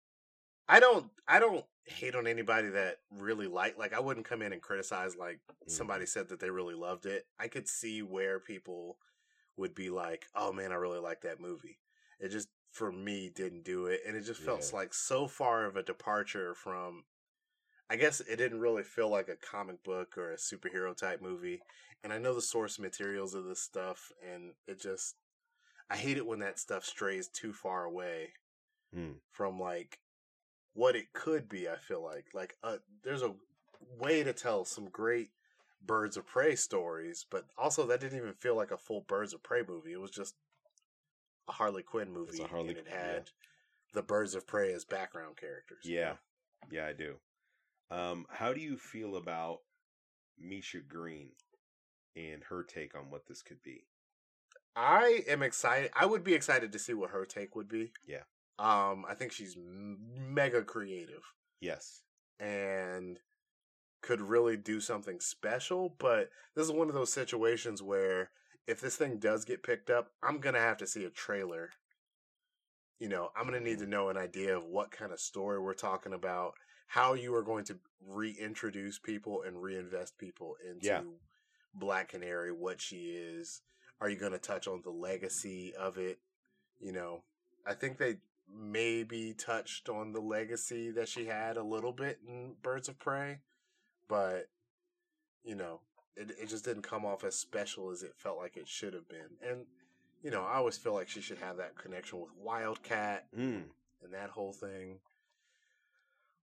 [0.68, 4.52] I don't I don't hate on anybody that really like like I wouldn't come in
[4.52, 5.70] and criticize like Mm.
[5.70, 7.26] somebody said that they really loved it.
[7.38, 8.98] I could see where people
[9.56, 11.78] would be like, "Oh man, I really like that movie."
[12.20, 14.78] It just for me didn't do it and it just felt Yeah.
[14.78, 17.04] like so far of a departure from
[17.90, 21.62] I guess it didn't really feel like a comic book or a superhero type movie.
[22.02, 25.16] And I know the source materials of this stuff and it just
[25.90, 28.34] I hate it when that stuff strays too far away
[28.92, 29.18] Hmm.
[29.32, 29.98] from like
[30.74, 31.68] what it could be.
[31.68, 33.34] I feel like like uh, there's a
[33.98, 35.30] way to tell some great
[35.84, 39.42] Birds of Prey stories, but also that didn't even feel like a full Birds of
[39.42, 39.92] Prey movie.
[39.92, 40.34] It was just
[41.48, 43.30] a Harley Quinn movie, Harley and it had
[43.92, 45.84] the Birds of Prey as background characters.
[45.84, 46.16] you Yeah, know?
[46.70, 47.14] yeah, I do.
[47.90, 49.58] Um, how do you feel about
[50.38, 51.30] Misha Green
[52.16, 53.84] and her take on what this could be?
[54.76, 55.90] I am excited.
[55.94, 57.92] I would be excited to see what her take would be.
[58.06, 58.22] Yeah.
[58.58, 59.98] Um, I think she's m-
[60.34, 61.22] mega creative.
[61.60, 62.02] Yes.
[62.40, 63.20] and
[64.02, 65.94] could really do something special.
[65.98, 68.30] But this is one of those situations where
[68.66, 71.70] if this thing does get picked up, I'm gonna have to see a trailer.
[72.98, 73.84] You know, I'm gonna need mm-hmm.
[73.84, 76.54] to know an idea of what kind of story we're talking about,
[76.86, 81.02] how you are going to reintroduce people and reinvest people into Yeah.
[81.74, 83.62] Black Canary, what she is.
[84.00, 86.20] Are you going to touch on the legacy of it?
[86.78, 87.24] You know,
[87.66, 92.54] I think they maybe touched on the legacy that she had a little bit in
[92.62, 93.38] Birds of Prey,
[94.08, 94.48] but
[95.42, 95.80] you know,
[96.16, 99.08] it it just didn't come off as special as it felt like it should have
[99.08, 99.36] been.
[99.48, 99.66] And
[100.22, 103.64] you know, I always feel like she should have that connection with Wildcat Mm.
[104.02, 105.00] and that whole thing.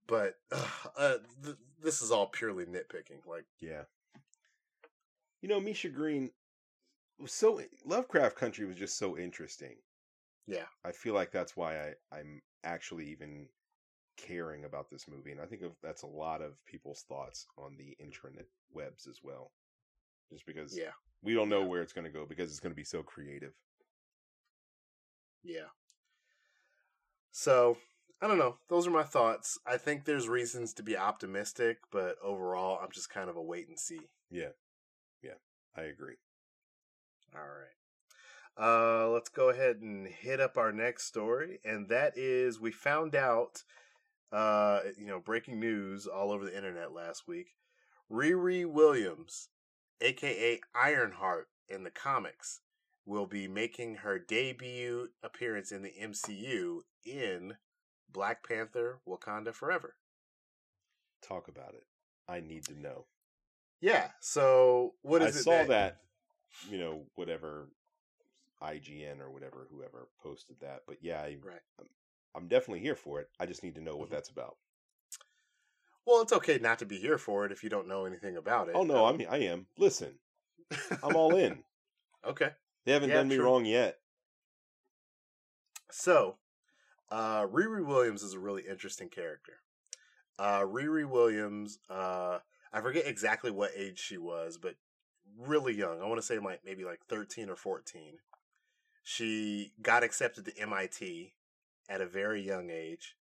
[0.06, 0.34] But
[0.96, 3.26] uh, th- this is all purely nitpicking.
[3.26, 3.82] Like, Yeah.
[5.40, 6.30] You know, Misha Green
[7.18, 9.74] was so Lovecraft Country was just so interesting.
[10.46, 10.66] Yeah.
[10.84, 13.48] I feel like that's why I, I'm actually even
[14.16, 15.32] caring about this movie.
[15.32, 19.20] And I think of, that's a lot of people's thoughts on the intranet webs as
[19.22, 19.50] well.
[20.32, 20.90] Just because yeah,
[21.22, 21.66] we don't know Yeah.
[21.66, 23.52] where it's going to go because it's going to be so creative.
[25.42, 25.68] yeah.
[27.30, 27.76] So
[28.20, 28.56] I don't know.
[28.68, 29.58] Those are my thoughts.
[29.66, 33.68] I think there's reasons to be optimistic, but overall, I'm just kind of a wait
[33.68, 34.00] and see.
[34.30, 34.50] Yeah.
[35.22, 35.34] Yeah.
[35.76, 36.16] I agree.
[37.34, 37.68] All right.
[38.56, 43.14] Uh, let's go ahead and hit up our next story, and that is we found
[43.16, 43.64] out,
[44.30, 47.54] uh, you know, breaking news all over the internet last week.
[48.10, 49.48] Riri Williams,
[50.04, 52.60] aka Ironheart in the comics,
[53.06, 57.56] will be making her debut appearance in the MCU in
[58.10, 59.96] Black Panther: Wakanda Forever.
[61.22, 61.86] Talk about it.
[62.28, 63.06] I need to know.
[63.80, 64.10] Yeah.
[64.20, 65.44] So what I is it?
[65.44, 65.98] saw that,
[66.70, 67.68] you know, whatever
[68.62, 70.82] IGN or whatever, whoever posted that.
[70.86, 71.60] But yeah, I, Right.
[71.78, 71.86] I'm,
[72.34, 73.28] I'm definitely here for it.
[73.40, 74.12] I just need to know what Mhm.
[74.12, 74.56] that's about.
[76.06, 78.68] Well, it's okay not to be here for it if you don't know anything about
[78.68, 78.74] it.
[78.74, 79.66] Oh no, Um, I'm I am.
[79.78, 80.18] Listen,
[81.02, 81.62] I'm all in.
[82.26, 82.50] okay.
[82.84, 83.44] They haven't Yeah, done me true.
[83.44, 83.98] wrong yet.
[85.90, 86.36] So,
[87.10, 89.60] uh, Riri Williams is a really interesting character.
[90.38, 92.38] Uh, Riri Williams, uh,
[92.72, 94.74] I forget exactly what age she was, but
[95.38, 96.00] really young.
[96.00, 98.18] I want to say like maybe like 13 or 14.
[99.04, 101.34] She got accepted to MIT
[101.88, 103.16] at a very young age,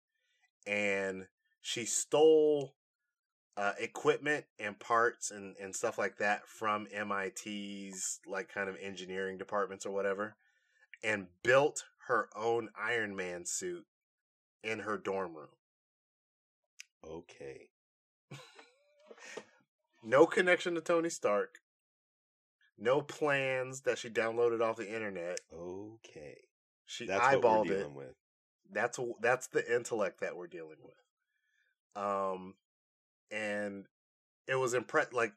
[0.66, 1.26] and
[1.62, 2.74] she stole
[3.56, 9.38] uh, equipment and parts and, and stuff like that from MIT's like kind of engineering
[9.38, 10.36] departments or whatever,
[11.02, 13.84] and built her own Iron Man suit
[14.62, 15.48] in her dorm room.
[17.06, 17.68] Okay.
[20.02, 21.58] No connection to Tony Stark.
[22.78, 25.38] No plans that she downloaded off the internet.
[25.54, 26.38] Okay.
[26.86, 27.90] She That's eyeballed it.
[27.92, 28.14] with.
[28.72, 30.94] That's that's the intellect that we're dealing with.
[31.96, 32.54] Um,
[33.30, 33.86] and
[34.46, 35.12] it was impressed.
[35.12, 35.32] Like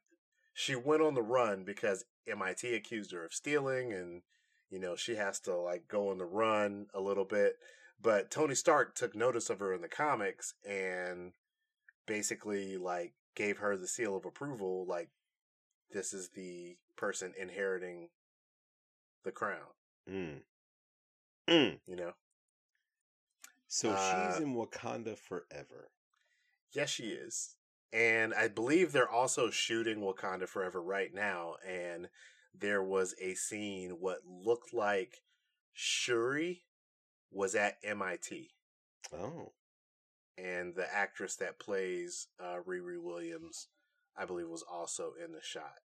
[0.54, 4.22] she went on the run because MIT accused her of stealing, and
[4.70, 7.58] you know she has to like go on the run a little bit.
[8.02, 11.34] But Tony Stark took notice of her in the comics and
[12.06, 14.86] basically like gave her the seal of approval.
[14.88, 15.10] Like
[15.92, 18.10] this is the person inheriting
[19.24, 19.74] the crown.
[20.10, 20.42] Mm.
[21.50, 21.80] Mm.
[21.88, 22.14] You know.
[23.68, 25.90] So Uh, she's in Wakanda forever.
[26.74, 27.56] Yes, she is.
[27.92, 31.56] And I believe they're also shooting Wakanda Forever right now.
[31.68, 32.08] And
[32.54, 35.22] there was a scene, what looked like
[35.74, 36.64] Shuri
[37.32, 38.50] was at MIT.
[39.14, 39.52] Oh.
[40.38, 43.68] And the actress that plays uh, Riri Williams,
[44.18, 45.82] I believe, was also in the shot.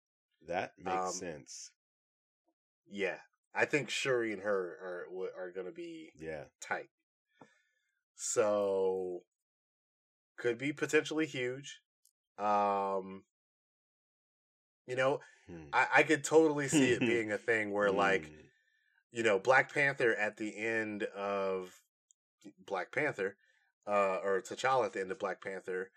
[0.45, 1.71] That makes Um, sense.
[2.89, 3.19] Yeah.
[3.55, 6.45] I think Shuri and her are are going to be Yeah.
[6.59, 6.89] tight.
[8.15, 9.23] So
[10.37, 11.79] could be potentially huge.
[12.37, 13.23] Um
[14.87, 15.65] you know, Hmm.
[15.73, 18.45] I, I could totally see it being a thing where like, Mm.
[19.11, 21.81] you know, Black Panther at the end of
[22.65, 23.35] Black Panther,
[23.85, 25.91] uh or T'Challa at the end of Black Panther,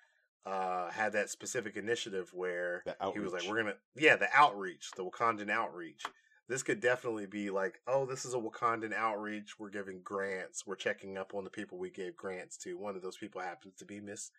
[0.44, 2.82] uh had that specific initiative where
[3.14, 3.44] he was like.
[3.48, 6.04] We're gonna yeah, the outreach, the Wakandan outreach.
[6.48, 9.58] This could definitely be like, oh, this is a Wakandan outreach.
[9.58, 10.64] We're giving grants.
[10.66, 12.78] We're checking up on the people we gave grants to.
[12.78, 14.30] One of those people happens to be Miss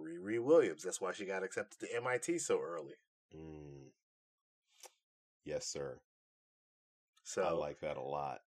[0.00, 0.82] Riri Williams.
[0.82, 2.94] That's why she got accepted to MIT so early.
[3.34, 3.90] Mm.
[5.44, 6.00] Yes, sir.
[7.22, 8.40] So I like that a lot.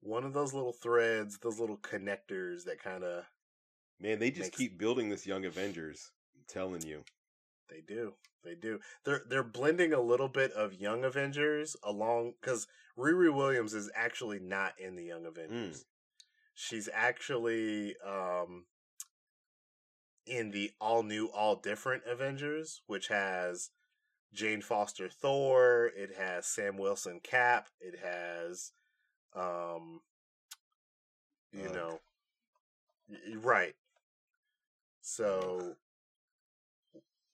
[0.00, 3.24] one of those little threads, those little connectors that kind of
[4.00, 6.10] Man, they just Makes- keep building this Young Avengers.
[6.34, 7.04] I'm telling you.
[7.70, 8.80] They do, they do.
[9.04, 12.66] They're they're blending a little bit of Young Avengers along because
[12.98, 15.84] Riri Williams is actually not in the Young Avengers.
[16.54, 18.64] She's actually um
[20.26, 23.70] in the all new, all different Avengers, which has
[24.32, 25.90] Jane Foster Thor.
[25.96, 27.68] It has Sam Wilson Cap.
[27.80, 28.72] It has,
[29.34, 30.00] um,
[31.52, 31.74] you Ugh.
[31.74, 32.00] know,
[33.40, 33.74] right.
[35.02, 35.76] So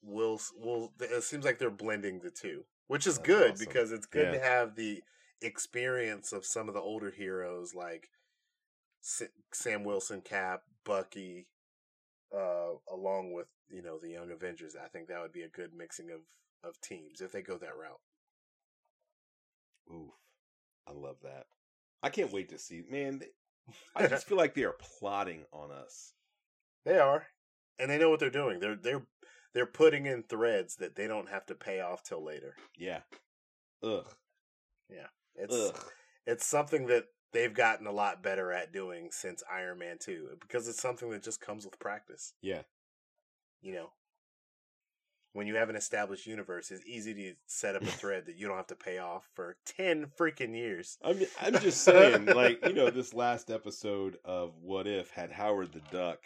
[0.07, 0.93] we'll we'll.
[0.99, 3.65] It seems like they're blending the two, which is That's good awesome.
[3.67, 4.39] because it's good Yeah.
[4.39, 5.03] to have the
[5.41, 8.09] experience of some of the older heroes like
[9.53, 11.47] Sam Wilson, Cap, Bucky,
[12.35, 14.75] uh, along with you know the Young Avengers.
[14.75, 16.21] I think that would be a good mixing of
[16.63, 18.01] of teams if they go that route.
[19.93, 20.11] Oof,
[20.87, 21.45] I love that.
[22.03, 22.83] I can't wait to see.
[22.89, 23.21] Man,
[23.95, 26.13] I just feel like they are plotting on us.
[26.85, 27.25] They are,
[27.79, 28.59] and they know what they're doing.
[28.59, 29.03] They're they're
[29.57, 32.53] they're putting in threads that they don't have to pay off till later.
[32.77, 32.99] Yeah.
[33.81, 34.05] Ugh.
[34.87, 35.07] Yeah.
[35.33, 35.83] It's Ugh.
[36.27, 40.67] it's something that they've gotten a lot better at doing since Iron Man 2 because
[40.67, 42.35] it's something that just comes with practice.
[42.39, 42.61] Yeah.
[43.63, 43.89] You know,
[45.33, 48.47] when you have an established universe, it's easy to set up a thread that you
[48.47, 50.99] don't have to pay off for 10 freaking years.
[51.03, 55.73] I'm I'm just saying like, you know, this last episode of What If had Howard
[55.73, 56.19] the Duck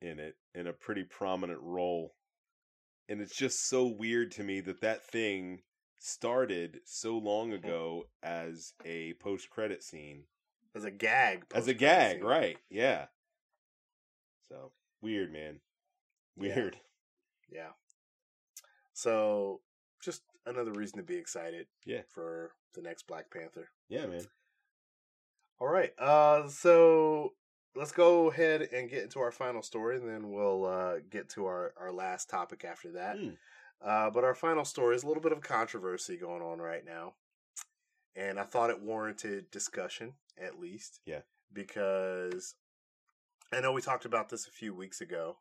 [0.00, 2.12] in it in a pretty prominent role.
[3.08, 5.62] And it's just so weird to me that that thing
[5.98, 7.66] started so long mm-hmm.
[7.66, 10.24] ago as a post credit scene.
[10.74, 11.44] As a gag.
[11.54, 12.24] As a gag, scene.
[12.24, 12.58] right.
[12.68, 13.06] Yeah.
[14.48, 15.60] So weird, man.
[16.36, 16.76] Weird.
[17.50, 17.58] Yeah.
[17.58, 17.68] yeah.
[18.92, 19.60] So
[20.02, 21.66] just another reason to be excited.
[21.84, 22.02] Yeah.
[22.08, 23.68] For the next Black Panther.
[23.88, 24.26] Yeah, man.
[25.58, 25.92] All right.
[25.98, 27.32] Uh so
[27.76, 31.46] let's go ahead and get into our final story and then we'll uh get to
[31.46, 33.16] our our last topic after that.
[33.16, 33.36] Mm.
[33.84, 36.84] Uh, but our final story is a little bit of a controversy going on right
[36.84, 37.14] now.
[38.16, 41.00] And I thought it warranted discussion, at least.
[41.04, 41.20] Yeah.
[41.52, 42.54] Because
[43.52, 45.36] I know we talked about this a few weeks ago.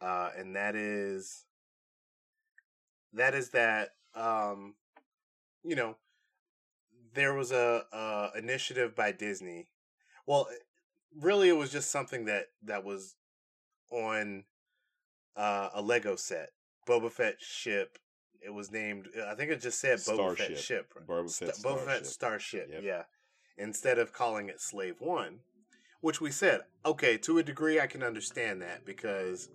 [0.00, 1.46] Uh, and that is
[3.14, 4.74] that is that um,
[5.64, 5.96] you know
[7.14, 9.68] there was a, a initiative by Disney.
[10.26, 10.48] Well,
[11.20, 13.14] really, it was just something that that was
[13.90, 14.44] on
[15.36, 16.50] uh, a Lego set
[16.86, 17.98] Boba Fett ship.
[18.40, 19.08] It was named.
[19.28, 20.48] I think it just said Boba Starship.
[20.48, 20.94] Fett ship.
[21.08, 22.68] Boba Fett, St- Boba Fett Starship.
[22.72, 22.82] Yep.
[22.82, 23.02] Yeah.
[23.58, 25.40] Instead of calling it Slave One,
[26.00, 29.48] which we said, okay, to a degree, I can understand that because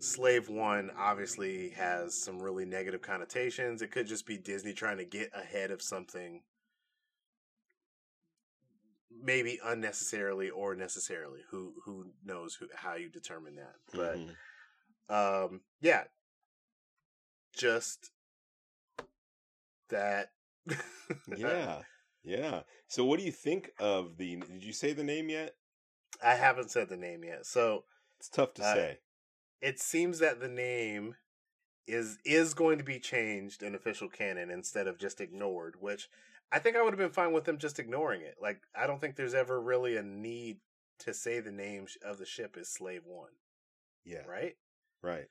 [0.00, 3.80] Slave One obviously has some really negative connotations.
[3.80, 6.42] It could just be Disney trying to get ahead of something,
[9.22, 11.40] maybe unnecessarily or necessarily.
[11.50, 13.74] Who who knows who, how you determine that?
[13.92, 15.44] But mm-hmm.
[15.54, 16.04] um, yeah,
[17.56, 18.10] just
[19.88, 20.30] that.
[21.36, 21.82] yeah,
[22.24, 22.60] yeah.
[22.86, 24.36] So, what do you think of the?
[24.36, 25.54] Did you say the name yet?
[26.22, 27.46] I haven't said the name yet.
[27.46, 27.84] So
[28.18, 28.98] it's tough to uh, say.
[29.60, 31.14] It seems that the name
[31.86, 36.08] is is going to be changed in official canon instead of just ignored, which
[36.52, 38.36] I think I would have been fine with them just ignoring it.
[38.40, 40.58] Like I don't think there's ever really a need
[41.00, 43.30] to say the name of the ship is Slave One.
[44.04, 44.24] Yeah.
[44.28, 44.56] Right.
[45.02, 45.28] Right.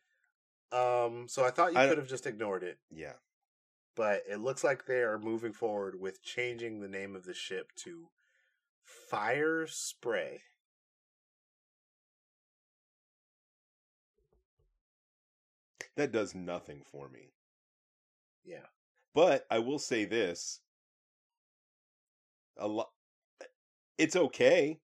[0.72, 2.80] Um, so I thought you could have just ignored it.
[2.90, 3.14] Yeah.
[3.96, 7.72] But it looks like they are moving forward with changing the name of the ship
[7.78, 8.08] to
[9.12, 10.40] Firespray.
[15.98, 17.34] That does nothing for me.
[18.46, 18.68] Yeah.
[19.14, 20.62] But I will say this.
[22.62, 22.88] A lot
[23.98, 24.80] it's okay.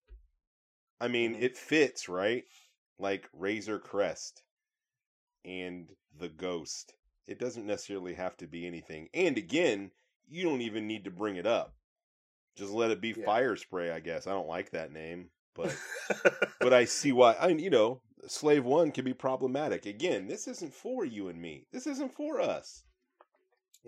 [1.00, 1.44] I mean, mm-hmm.
[1.44, 2.44] it fits, right?
[3.00, 4.44] Like Razor Crest
[5.46, 6.94] and the ghost.
[7.28, 9.10] It doesn't necessarily have to be anything.
[9.14, 9.92] And again,
[10.28, 11.74] you don't even need to bring it up.
[12.56, 13.26] Just let it be yeah.
[13.26, 14.28] Firespray, I guess.
[14.28, 15.76] I don't like that name, but
[16.60, 17.34] but I see why.
[17.34, 19.86] I you know, Slave One can be problematic.
[19.86, 21.68] Again, this isn't for you and me.
[21.72, 22.84] This isn't for us.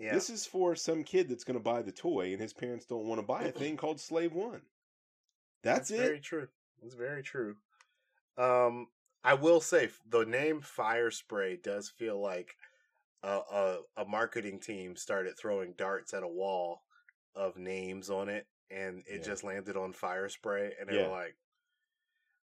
[0.00, 0.14] Yeah.
[0.14, 3.04] This is for some kid that's going to buy the toy, and his parents don't
[3.04, 4.62] want to buy a thing called Slave One.
[5.62, 5.98] That's, that's it.
[5.98, 6.48] Very true.
[6.82, 7.56] That's very true.
[8.38, 8.88] Um,
[9.22, 12.56] I will say the name Firespray does feel like
[13.22, 16.80] a, a, a marketing team started throwing darts at a wall
[17.34, 19.26] of names on it, and it yeah.
[19.26, 21.08] just landed on Firespray, and they yeah.
[21.08, 21.36] were like,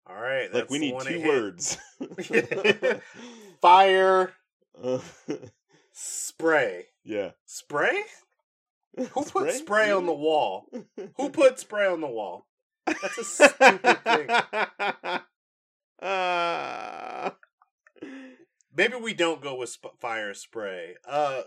[0.07, 1.77] "All right, like we need two words:
[3.61, 4.33] fire
[5.95, 8.03] spray." Yeah, spray.
[8.97, 9.43] Who spray?
[9.43, 10.69] put spray on the wall?
[11.17, 12.47] Who put spray on the wall?
[12.85, 15.19] That's a stupid thing.
[16.01, 17.31] Uh,
[18.75, 20.95] maybe we don't go with sp- fire spray.
[21.07, 21.43] Uh,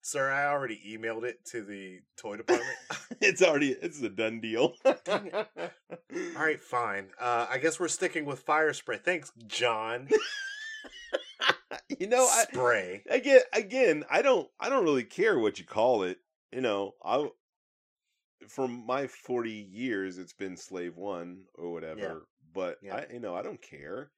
[0.00, 2.76] sir, I already emailed it to the toy department.
[3.20, 4.74] it's already it's a done deal.
[4.84, 5.46] All
[6.34, 7.10] right, fine.
[7.20, 8.98] Uh, I guess we're sticking with fire spray.
[8.98, 10.08] Thanks, John.
[11.98, 13.40] you know, spray I, again.
[13.52, 14.48] Again, I don't.
[14.58, 16.18] I don't really care what you call it.
[16.52, 17.28] You know, I
[18.48, 22.96] from my 40 years it's been slave one or whatever but yeah.
[22.96, 24.10] I, you know, I don't care.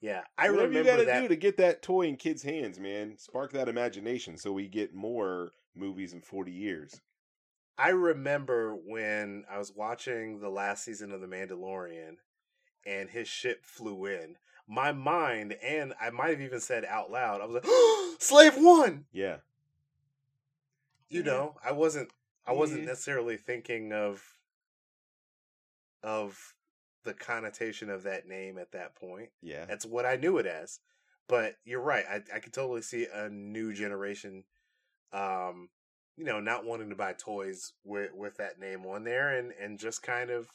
[0.00, 2.78] Yeah, I Whatever remember you got to do to get that toy in kids' hands,
[2.78, 3.16] man.
[3.18, 7.00] Spark that imagination so we get more movies in forty years.
[7.78, 12.16] I remember when I was watching the last season of The Mandalorian
[12.86, 14.36] and his ship flew in.
[14.68, 17.66] My mind, and I might have even said out loud, I was like,
[18.20, 19.06] Slave One!
[19.12, 19.36] Yeah.
[21.08, 21.24] You Yeah.
[21.26, 22.10] know, I wasn't
[22.46, 22.86] I wasn't Yeah.
[22.88, 24.22] necessarily thinking of
[26.02, 26.54] of
[27.04, 29.30] the connotation of that name at that point.
[29.40, 29.64] Yeah.
[29.66, 30.80] That's what I knew it as.
[31.28, 32.04] But you're right.
[32.08, 34.44] I I could totally see a new generation
[35.12, 35.70] um
[36.16, 39.78] you know, not wanting to buy toys with with that name on there and and
[39.78, 40.48] just kind of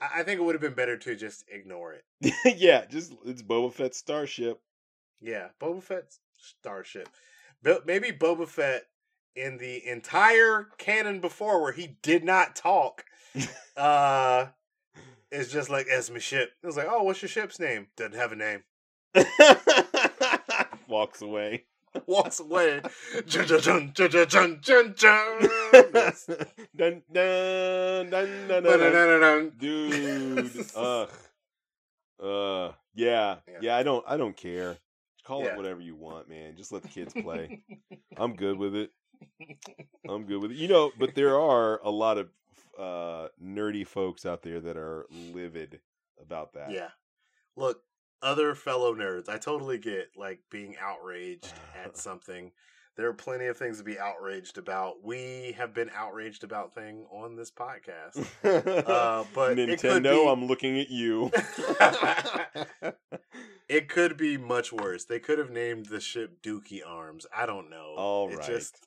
[0.00, 2.34] I, think it would have been better to just ignore it.
[2.56, 4.60] yeah, just it's Boba Fett's starship.
[5.20, 7.08] Yeah, Boba Fett's starship.
[7.62, 8.84] But maybe Boba Fett
[9.34, 13.04] in the entire canon before where he did not talk
[13.78, 14.46] uh
[15.30, 16.52] is just like as my ship.
[16.62, 17.88] It was like, oh, what's your ship's name?
[17.96, 18.64] Doesn't have a name.
[20.88, 21.64] Walks away.
[22.06, 22.80] Walks away.
[23.26, 25.48] Jun, jun, jun, jun, jun, jun, jun.
[25.92, 26.26] That's-
[26.76, 28.62] dun, dun, dun, dun, dun, dun.
[28.64, 29.52] Ba-da-da-da-dun.
[29.58, 30.66] Dude.
[30.76, 31.10] Ugh.
[32.22, 33.36] Uh yeah.
[33.48, 33.58] Yeah.
[33.60, 34.76] Yeah, I don't I don't care.
[35.24, 35.50] Call Yeah.
[35.52, 36.56] it whatever you want, man.
[36.56, 37.62] Just let the kids play.
[38.16, 38.90] I'm good with it.
[40.08, 40.56] I'm good with it.
[40.56, 42.28] You know, but there are a lot of
[42.78, 45.80] uh nerdy folks out there that are livid
[46.20, 46.70] about that.
[46.70, 46.88] Yeah.
[47.56, 47.80] Look,
[48.22, 51.52] other fellow nerds, I totally get like being outraged
[51.84, 52.52] at something.
[52.94, 55.02] There are plenty of things to be outraged about.
[55.02, 58.18] We have been outraged about thing on this podcast.
[58.44, 61.30] Uh, but Nintendo, be- I'm looking at you.
[63.68, 65.04] It could be much worse.
[65.06, 67.24] They could have named the ship Dookie Arms.
[67.34, 67.94] I don't know.
[67.96, 68.46] All It right.
[68.46, 68.86] just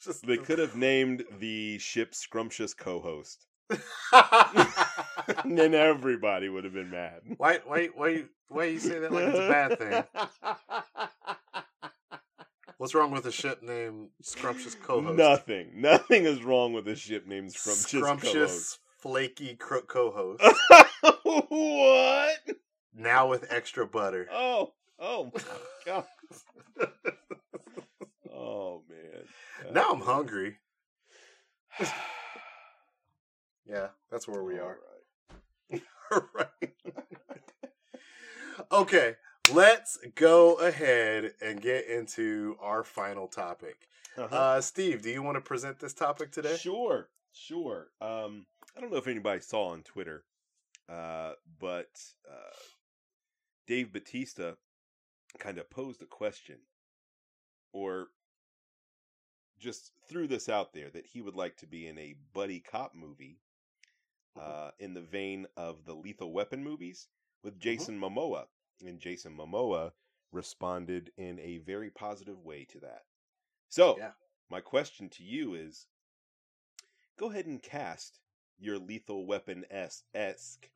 [0.00, 3.46] just they could have named the ship Scrumptious co-host.
[3.70, 3.80] And
[5.58, 7.20] then everybody would have been mad.
[7.36, 10.04] why why why you why you say that like it's a bad thing?
[12.76, 15.16] What's wrong with a ship named Scrumptious Co-host?
[15.16, 15.70] Nothing.
[15.76, 20.42] Nothing is wrong with a ship named Scrumptious, Scrumptious flaky cro- co-host.
[20.42, 20.90] co-host.
[21.50, 22.56] what?
[22.92, 24.26] now with extra butter.
[24.30, 25.40] Oh, oh my
[25.86, 26.04] god.
[28.34, 29.72] oh man.
[29.72, 30.56] Now I'm uh, hungry.
[33.74, 34.78] Yeah, that's where we All are.
[36.12, 36.22] right.
[36.34, 36.72] right.
[38.70, 39.16] okay,
[39.52, 43.88] let's go ahead and get into our final topic.
[44.16, 44.36] Uh-huh.
[44.36, 46.56] Uh, Steve, do you want to present this topic today?
[46.56, 47.88] Sure, sure.
[48.00, 48.46] Um,
[48.76, 50.22] I don't know if anybody saw on Twitter,
[50.88, 51.90] uh, but
[52.30, 52.56] uh,
[53.66, 54.56] Dave Bautista
[55.40, 56.58] kind of posed a question,
[57.72, 58.06] or
[59.58, 62.94] just threw this out there that he would like to be in a buddy cop
[62.94, 63.40] movie,
[64.40, 67.08] uh, in the vein of the Lethal Weapon movies
[67.42, 68.46] with Jason Momoa,
[68.84, 69.92] and Jason Momoa
[70.32, 73.04] responded in a very positive way to that.
[73.68, 74.12] So, Yeah.
[74.50, 75.86] my question to you is
[77.16, 78.20] go ahead and cast
[78.58, 80.70] your lethal weapon S esque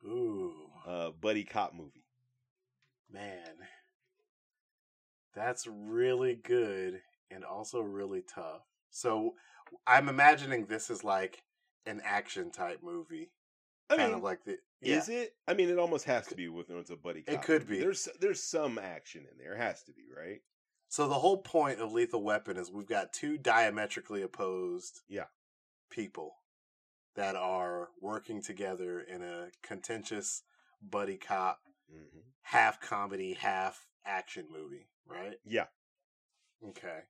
[0.85, 2.05] uh, buddy cop movie.
[3.11, 3.67] man.
[5.33, 7.01] That's really good
[7.31, 8.63] and also really tough.
[8.89, 9.35] So,
[9.85, 11.43] I'm imagining this is like
[11.85, 13.31] an action type movie.
[13.89, 14.57] I kind mean, of like the.
[14.81, 14.97] Yeah.
[14.97, 15.33] is it?
[15.47, 17.35] I mean, it almost has to be with it's a buddy cop.
[17.35, 17.79] It could be.
[17.79, 19.53] There's there's some action in there.
[19.53, 20.41] It has to be, right?
[20.87, 25.25] So the whole point of Lethal Weapon is we've got two diametrically opposed Yeah.
[25.91, 26.35] people
[27.15, 30.43] that are working together in a contentious
[30.81, 31.59] buddy cop,
[31.89, 35.35] hmm half comedy, half action movie, right?
[35.45, 35.65] Yeah.
[36.67, 37.01] Okay.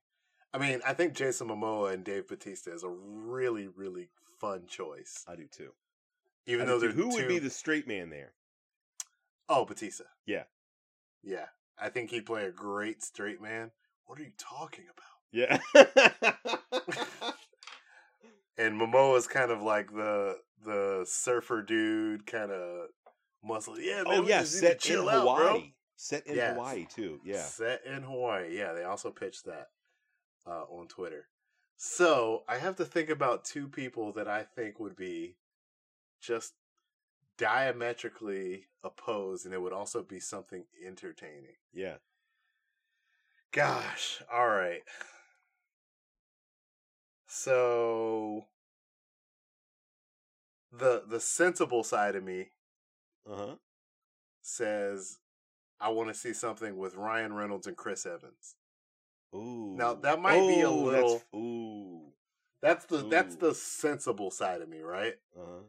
[0.52, 5.24] I mean, I think Jason Momoa and Dave Bautista is a really, really fun choice.
[5.26, 5.70] I do too.
[6.46, 8.32] Even I though they're who would be the straight man there?
[9.48, 10.04] Oh, Bautista.
[10.26, 10.44] Yeah.
[11.22, 11.46] Yeah.
[11.78, 13.70] I think he'd play a great straight man.
[14.06, 15.06] What are you talking about?
[15.32, 15.58] Yeah.
[18.58, 22.88] and Momoa's kind of like the the surfer dude, kind of
[23.42, 23.78] muscle.
[23.78, 25.38] Yeah, man, oh yeah, set in out, Hawaii.
[25.38, 25.62] bro.
[25.96, 26.54] Set in Yes.
[26.54, 27.20] Hawaii too.
[27.24, 27.42] Yeah.
[27.42, 28.56] Set in Hawaii.
[28.56, 29.68] Yeah, they also pitched that
[30.46, 31.28] uh, on Twitter.
[31.76, 35.36] So I have to think about two people that I think would be
[36.20, 36.54] just
[37.38, 41.56] diametrically opposed, and it would also be something entertaining.
[41.72, 41.96] Yeah.
[43.52, 44.82] Gosh, all right.
[47.26, 48.44] So
[50.72, 52.50] the the sensible side of me
[53.30, 53.54] Uh huh.
[54.42, 55.18] says
[55.80, 58.56] I want to see something with Ryan Reynolds and Chris Evans.
[59.34, 59.74] Ooh.
[59.78, 62.12] Now, that might be a Oh, little- That's, ooh.
[62.60, 65.14] That's the that's the sensible side of me, right?
[65.34, 65.60] Uh huh.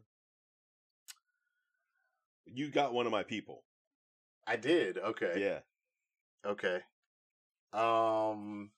[2.54, 3.62] You got one of my people.
[4.46, 4.98] I did.
[4.98, 5.34] Okay.
[5.38, 6.50] Yeah.
[6.50, 6.80] Okay.
[7.72, 8.70] Um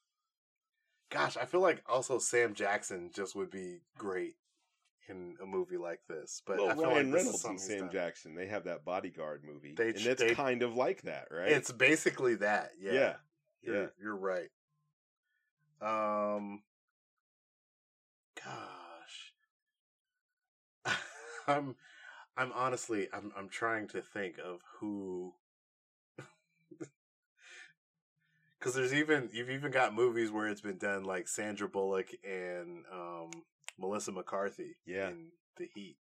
[1.11, 4.37] gosh, I feel like also Sam Jackson just would be great
[5.09, 6.43] in a movie like this.
[6.47, 7.91] But well, I feel Ryan like Reynolds and Sam done.
[7.91, 11.51] Jackson, they have that bodyguard movie, They and it's they- kind of like that, right?
[11.51, 12.71] It's basically that.
[12.81, 12.93] Yeah.
[12.93, 13.15] yeah,
[13.63, 13.87] You're, yeah.
[14.01, 14.51] You're right.
[15.83, 16.63] Um.
[18.43, 19.33] Gosh.
[21.47, 21.75] I'm.
[22.37, 23.09] I'm honestly.
[23.13, 23.33] I'm.
[23.37, 25.35] I'm trying to think of who.
[28.59, 32.85] Because there's even you've even got movies where it's been done like Sandra Bullock and
[32.91, 33.31] um,
[33.79, 35.11] Melissa McCarthy Yeah.
[35.11, 35.29] in
[35.59, 35.97] The Heat.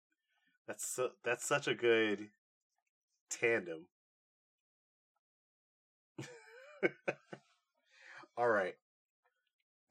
[0.67, 2.29] That's so, that's such a good
[3.29, 3.87] tandem.
[8.37, 8.75] All right.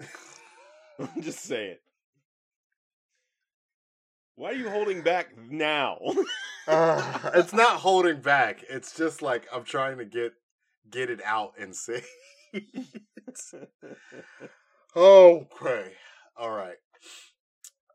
[1.20, 1.76] Just say saying.
[4.40, 5.98] Why are you holding back now?
[6.68, 8.62] Uh, it's not holding back.
[8.68, 10.34] It's just like I'm trying to get
[10.88, 12.02] get it out and say.
[14.94, 15.92] okay.
[16.36, 16.76] All right.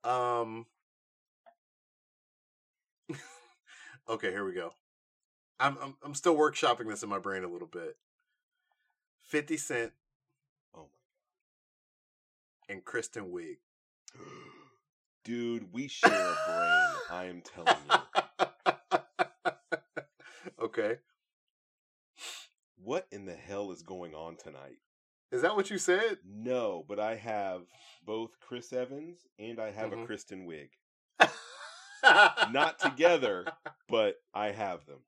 [0.04, 0.66] Um.
[4.10, 4.72] okay, here we go.
[5.58, 7.96] I'm I'm I'm still workshopping this in my brain a little bit.
[9.24, 9.94] Fifty Cent
[10.76, 10.90] oh
[12.68, 13.60] and Kristen Wiig.
[15.26, 16.96] Dude, we share a brain.
[17.10, 17.98] I am telling you.
[20.66, 21.00] okay.
[22.78, 24.78] What in the hell is going on tonight?
[25.32, 26.20] Is that what you said?
[26.24, 27.64] No, but I have
[28.06, 30.06] both Chris Evans and I have a Mhm.
[30.06, 30.70] Kristen Wiig.
[32.52, 33.46] Not together,
[33.90, 35.04] but I have them.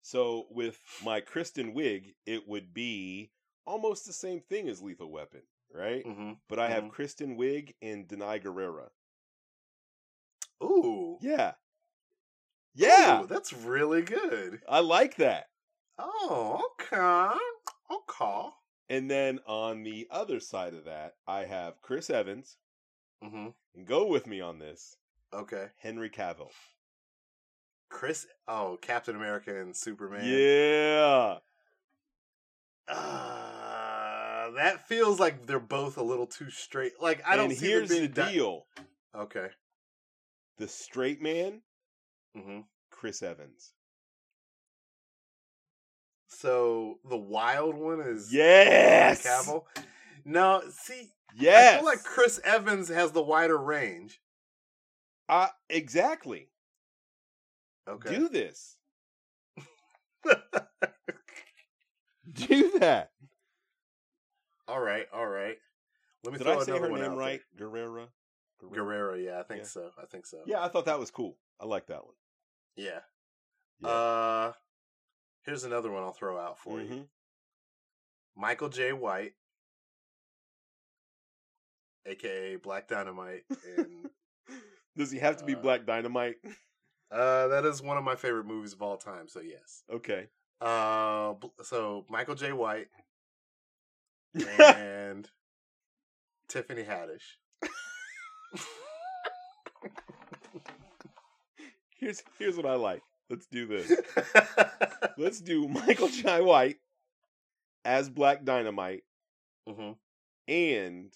[0.00, 3.32] So with my Kristen Wiig, it would be
[3.66, 5.42] almost the same thing as Lethal Weapon,
[5.72, 6.04] right?
[6.04, 6.90] hmm But I have Mhm.
[6.90, 8.90] Kristen Wiig and Danai Gurira.
[10.62, 11.18] Ooh.
[11.20, 11.54] Yeah.
[12.74, 13.22] Yeah.
[13.22, 14.62] Ooh, that's really good.
[14.68, 15.50] I like that.
[15.98, 17.38] Oh, okay.
[17.90, 18.48] Okay.
[18.88, 22.56] And then on the other side of that, I have Chris Evans,
[23.22, 23.48] Mm-hmm.
[23.74, 24.96] and go with me on this,
[25.32, 25.68] Okay.
[25.78, 26.50] Henry Cavill.
[27.90, 28.26] Chris.
[28.46, 30.24] Oh, Captain America and Superman.
[30.24, 31.38] Yeah.
[32.86, 33.57] Uh,
[34.58, 36.92] that feels like they're both a little too straight.
[37.00, 38.66] Like I don't and see here's the di- deal.
[39.14, 39.48] okay.
[40.58, 41.62] The straight man,
[42.36, 43.72] hmm Chris Evans.
[46.28, 49.24] So the wild one is Yes.
[49.26, 49.64] Cavill.
[50.24, 51.74] No, see, Yes.
[51.74, 54.20] I feel like Chris Evans has the wider range.
[55.28, 56.48] uh, exactly.
[57.88, 58.10] Okay.
[58.10, 58.76] Do this.
[62.32, 63.10] Do that.
[64.68, 65.56] All right, all right.
[66.24, 67.16] Let me Did throw I say another her name out there.
[67.16, 67.40] right?
[67.58, 68.08] Gurira.
[68.72, 69.66] Guerrero, yeah, I think Yeah.
[69.66, 69.90] so.
[70.02, 70.42] I think so.
[70.44, 71.36] Yeah, I thought that was cool.
[71.60, 72.14] I like that one.
[72.76, 73.00] Yeah.
[73.80, 73.88] Yeah.
[73.88, 74.52] Uh
[75.44, 76.88] here's another one I'll throw out for you.
[76.88, 77.08] Mhm.
[78.36, 79.34] Michael Jai White,
[82.06, 83.44] aka Black Dynamite,
[83.76, 84.10] and
[84.96, 86.36] Does he have to be Uh, Black Dynamite?
[87.12, 89.84] uh that is one of my favorite movies of all time, so yes.
[89.90, 90.28] Okay.
[90.60, 92.88] Uh so Michael Jai White
[94.34, 95.28] and
[96.48, 97.36] Tiffany Haddish.
[101.98, 103.02] here's here's what I like.
[103.30, 103.92] Let's do this.
[105.18, 106.76] Let's do Michael Jai White
[107.84, 109.02] as Black Dynamite
[109.68, 109.92] hmm
[110.46, 111.12] and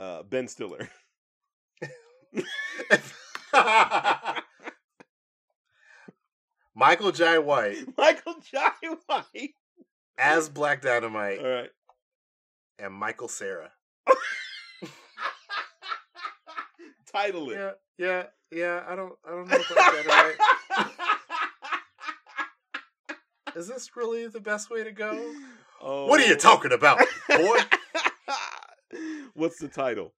[0.00, 0.88] uh, Ben Stiller.
[6.74, 8.72] Michael Jai White Michael Jai
[9.06, 9.54] White.
[10.18, 11.70] as Black Dynamite All right.
[12.78, 13.70] and Michael Cera.
[17.12, 17.56] Title it.
[17.56, 18.82] Yeah, yeah, yeah.
[18.88, 20.36] I don't, I don't know if I
[20.76, 20.90] right.
[23.56, 25.32] Is this really the best way to go?
[25.80, 26.06] Oh.
[26.06, 26.38] What are you oh.
[26.38, 26.98] talking about,
[27.28, 27.58] boy?
[29.34, 30.12] What's the title?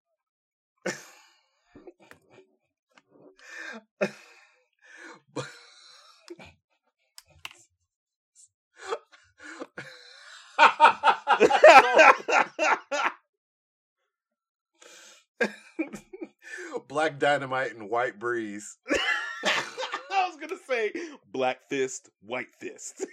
[16.87, 18.77] Black Dynamite and White Breeze.
[19.45, 20.91] I was gonna say
[21.31, 23.05] Black Fist, White Fist.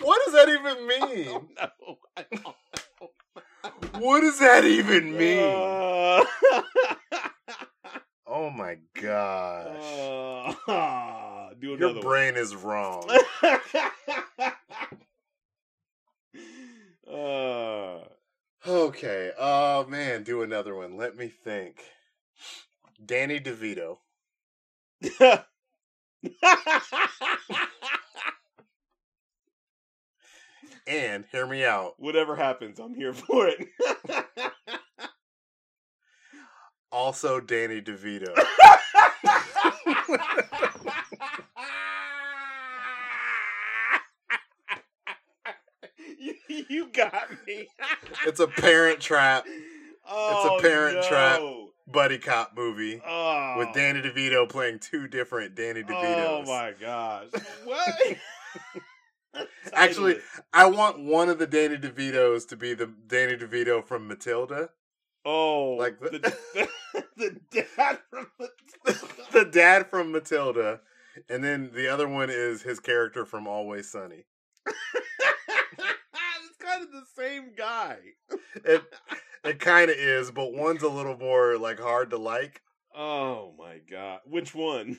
[0.00, 1.24] What does that even I mean?
[1.26, 1.98] don't know.
[2.16, 2.56] I don't.
[4.02, 5.54] What does that even mean?
[5.54, 6.24] Uh,
[8.34, 10.56] Oh my gosh.
[10.66, 13.06] uh, Your brain is wrong.
[13.06, 13.20] one.
[17.14, 17.98] uh,
[18.66, 19.32] Okay.
[19.38, 20.96] Oh man, do another one.
[20.96, 21.82] Let me think.
[23.04, 23.98] Danny DeVito.
[30.86, 31.94] And hear me out.
[31.98, 33.68] Whatever happens, I'm here for it.
[36.90, 38.34] Also, Danny DeVito.
[46.68, 47.68] you, got me.
[48.26, 49.46] It's a Parent Trap
[50.08, 51.08] Oh, it's a oh, Parent no.
[51.08, 51.40] Trap.
[51.92, 53.54] buddy cop movie Oh.
[53.58, 56.26] with Danny DeVito playing two different Danny oh, DeVitos.
[56.26, 57.26] Oh my gosh!
[57.64, 57.94] What?
[59.72, 60.16] Actually,
[60.52, 64.70] I want one of the Danny DeVitos to be the Danny DeVito from Matilda,
[65.24, 69.06] oh, like the, the- the, the dad from Matilda.
[69.32, 70.80] the dad from Matilda,
[71.30, 74.26] and then the other one is his character from Always Sunny.
[76.62, 77.96] Kind of the same guy.
[78.64, 78.82] It
[79.44, 82.62] it kind of is, but one's a little more like hard to like.
[82.94, 84.20] Oh my god!
[84.26, 84.98] Which one?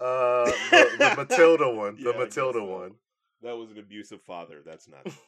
[0.00, 2.64] Uh, the, the Matilda one, the guess Matilda so.
[2.64, 2.92] one.
[3.42, 4.62] That was an abusive father.
[4.64, 5.06] That's not.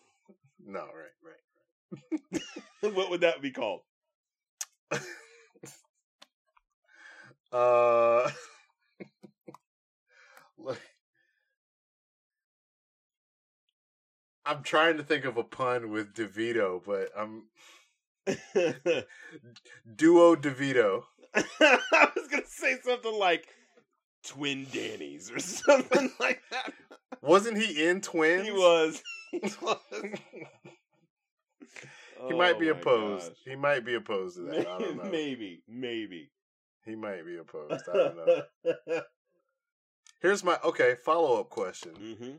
[0.67, 2.41] No, right,
[2.81, 2.95] right.
[2.95, 3.81] what would that be called?
[7.53, 8.31] Uh,
[14.47, 17.45] I'm trying to think of a pun with DeVito, but I'm
[19.97, 21.05] duo DeVito.
[21.35, 23.49] I was gonna say something like
[24.25, 26.73] twin Dannies or something like that.
[27.23, 28.47] Wasn't he in Twins?
[28.47, 29.03] He was.
[29.31, 29.79] He was.
[32.29, 33.29] He might be Oh opposed.
[33.31, 33.39] gosh.
[33.45, 34.67] He might be opposed to that.
[34.67, 35.11] I don't know.
[35.11, 36.31] Maybe, maybe.
[36.85, 37.85] He might be opposed.
[37.93, 39.03] I don't know.
[40.21, 41.93] Here's my okay follow up question.
[42.01, 42.37] mm-hmm.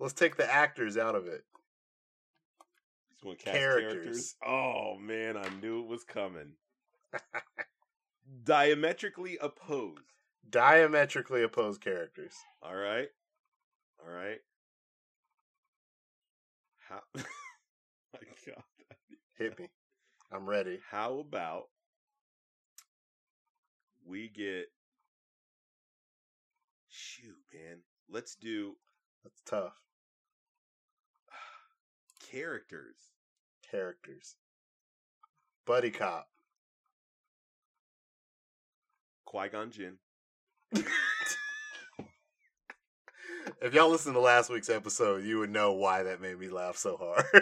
[0.00, 1.44] Let's take the actors out of it.
[3.12, 3.92] Just want to cast Characters.
[3.92, 4.34] characters.
[4.44, 6.52] Oh man, I knew it was coming.
[8.44, 10.00] Diametrically opposed.
[10.48, 12.32] Diametrically opposed characters.
[12.62, 13.08] All right.
[14.02, 14.38] All right.
[16.88, 17.00] How?
[18.12, 18.64] Oh my God.
[19.38, 19.68] Hit me.
[20.32, 20.80] I'm ready.
[20.90, 21.66] How about
[24.04, 24.66] we get?
[26.88, 27.78] Shoot, man.
[28.10, 28.74] Let's do
[29.22, 29.78] That's tough.
[32.30, 32.96] Characters.
[33.70, 34.36] Characters.
[35.66, 36.28] Buddy cop.
[39.24, 39.96] Qui Gon Jinn.
[43.62, 46.76] If y'all listened to last week's episode, you would know why that made me laugh
[46.76, 47.24] so hard.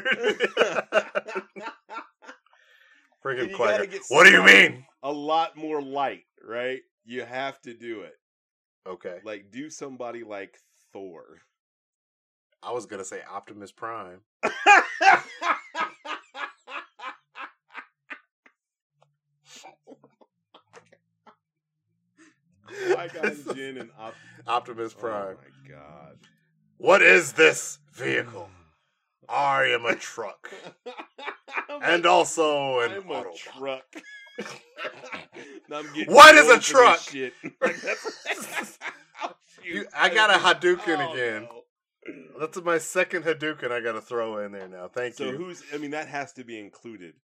[3.25, 4.85] Freaking Qui What do you mean?
[5.03, 6.81] A lot more light, right?
[7.05, 8.19] You have to do it.
[8.87, 9.19] Okay.
[9.25, 10.59] Like, do somebody like
[10.93, 11.43] Thor.
[12.63, 14.23] I was gonna say Optimus Prime.
[22.67, 24.15] Qui Gon Jinn and Op-
[24.47, 25.37] Optimus oh Prime.
[25.39, 26.17] Oh my god.
[26.77, 28.49] What is this vehicle?
[29.29, 29.31] Hmm.
[29.31, 30.51] I am a truck.
[31.83, 33.85] And also an I'm a truck.
[35.69, 37.01] Now I'm getting What is a old for this truck?
[37.01, 37.35] Shit.
[39.23, 39.33] Oh.
[39.65, 41.43] You- I got a Hadouken Oh, again.
[41.43, 41.58] no.
[42.41, 44.89] That's my second Hadouken I gotta throw in there now.
[44.89, 45.33] Thank So you.
[45.33, 45.63] So who's?
[45.73, 47.15] I mean, that has to be included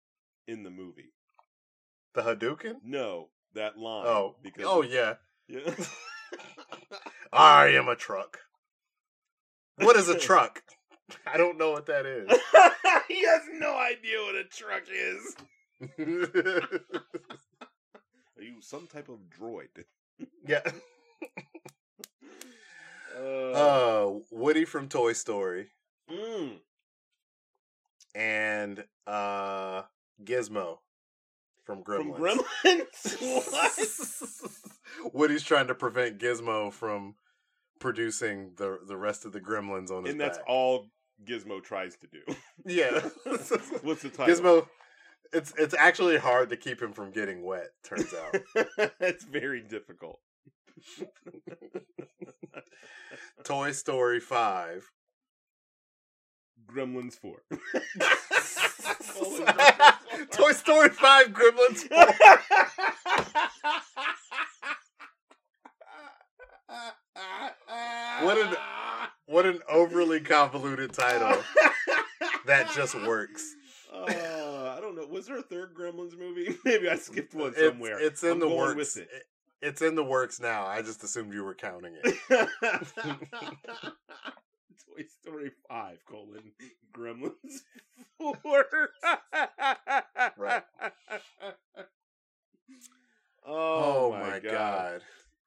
[0.47, 1.13] in the movie.
[2.15, 2.77] the Hadouken?
[2.85, 4.07] No, that line.
[4.07, 4.37] Oh.
[4.43, 5.15] because Oh yeah.
[5.49, 5.61] yeah.
[7.33, 8.39] I am a truck.
[9.77, 10.63] What is a truck?
[11.27, 12.29] I don't know what that is.
[13.09, 15.37] he has no idea what a truck is.
[18.39, 19.85] Are you some type of droid?
[20.47, 20.61] yeah.
[23.17, 25.69] Uh, Uh Woody from Toy Story
[26.11, 26.53] mm.
[28.15, 29.83] and uh
[30.25, 30.79] Gizmo
[31.65, 32.45] from From Gremlins.
[32.65, 33.53] Gremlins?
[33.53, 35.13] what?
[35.15, 37.15] Woody's trying to prevent Gizmo from
[37.81, 40.47] producing the the rest of the gremlins on his And that's back.
[40.49, 40.87] all
[41.25, 42.21] Gizmo tries to do.
[42.65, 43.01] Yeah.
[43.83, 44.35] What's the title?
[44.35, 44.67] Gizmo
[45.33, 48.41] it's it's actually hard to keep him from getting wet, turns out.
[49.01, 50.21] it's very difficult.
[53.45, 54.91] Toy Story 5.
[56.67, 57.43] Gremlins 4.
[60.31, 62.15] Toy Story 5 Gremlins 4.
[68.23, 68.57] What an-
[69.27, 71.43] What an overly convoluted title
[72.47, 73.55] that just works.
[73.93, 75.07] Uh, I don't know.
[75.07, 76.57] Was there a third Gremlins movie?
[76.65, 77.99] Maybe I skipped one It's, somewhere.
[78.01, 78.77] it's in I'm the going works.
[78.97, 79.25] with it.
[79.65, 80.67] It- It's in the works now.
[80.67, 82.15] I just assumed you were counting it.
[84.87, 86.53] Toy Story 5, colon,
[86.93, 87.63] Gremlins
[88.19, 88.67] 4.
[90.37, 90.63] Right.
[93.47, 95.03] Oh, Oh, my god.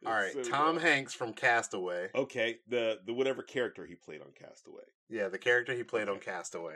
[0.05, 0.31] All right.
[0.31, 0.83] So Tom dumb.
[0.83, 2.09] Hanks from Castaway.
[2.13, 4.83] Okay, the the whatever character he played on Castaway.
[5.09, 6.25] Yeah, the character he played on Okay.
[6.31, 6.75] Castaway,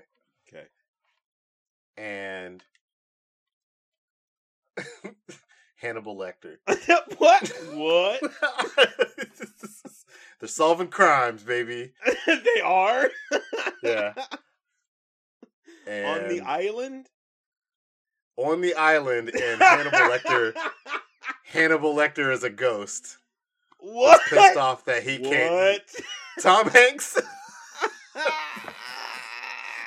[0.50, 0.66] Okay.
[1.96, 2.64] and
[5.82, 6.58] Hannibal Lecter.
[7.18, 7.52] what?
[7.74, 8.22] What?
[10.40, 11.94] They're solving crimes, baby.
[12.28, 13.10] they are.
[13.82, 14.14] Yeah.
[15.88, 17.10] on the island.
[18.38, 20.54] on the island, and Hannibal Lecter.
[21.46, 23.18] Hannibal Lecter is a ghost.
[23.80, 24.22] What?
[24.30, 25.52] Pissed off that he can't.
[25.52, 25.82] What?
[26.40, 27.20] Tom Hanks,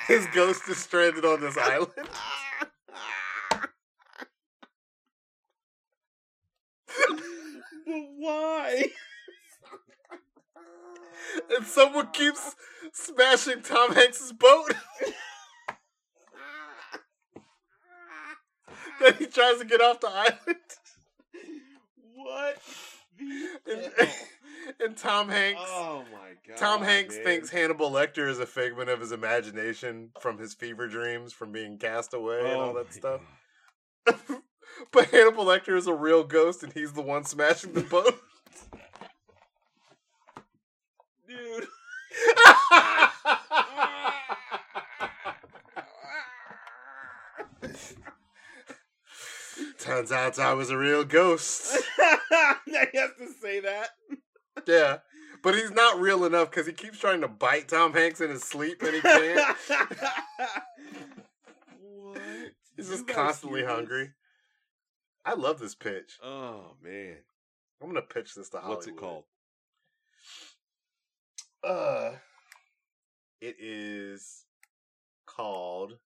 [0.07, 1.91] his ghost is stranded on this island.
[7.85, 8.85] But why?
[11.57, 12.55] and someone keeps
[12.93, 14.73] smashing Tom Hanks's boat.
[19.01, 20.59] then he tries to get off the island,
[22.15, 22.57] What?
[23.69, 23.91] and,
[24.79, 25.61] and Tom Hanks.
[25.65, 26.57] Oh my god.
[26.57, 27.23] Tom Hanks man.
[27.23, 31.77] thinks Hannibal Lecter is a figment of his imagination from his fever dreams from being
[31.77, 33.21] cast away and oh all Oh that stuff.
[34.91, 38.19] But Hannibal Lecter is a real ghost, and he's the one smashing the boat.
[41.27, 41.67] Dude.
[49.79, 51.77] Turns out I was a real ghost.
[52.65, 53.89] he has to say that.
[54.67, 54.97] Yeah.
[55.43, 58.43] But he's not real enough because he keeps trying to bite Tom Hanks in his
[58.43, 59.57] sleep and he can't.
[61.79, 62.19] what?
[62.75, 64.09] He's just constantly hungry.
[65.25, 66.17] I love this pitch.
[66.23, 67.17] Oh man.
[67.81, 68.77] I'm gonna pitch this to Hollywood.
[68.77, 69.23] What's it called?
[71.63, 72.11] Uh,
[73.41, 74.45] it is
[75.25, 75.97] called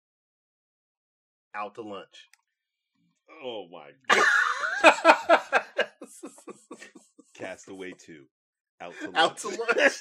[1.54, 2.30] Out to Lunch.
[3.44, 4.26] Oh my god.
[7.34, 8.24] Castaway 2.
[8.82, 9.18] Out to lunch.
[9.18, 9.94] Out to lunch.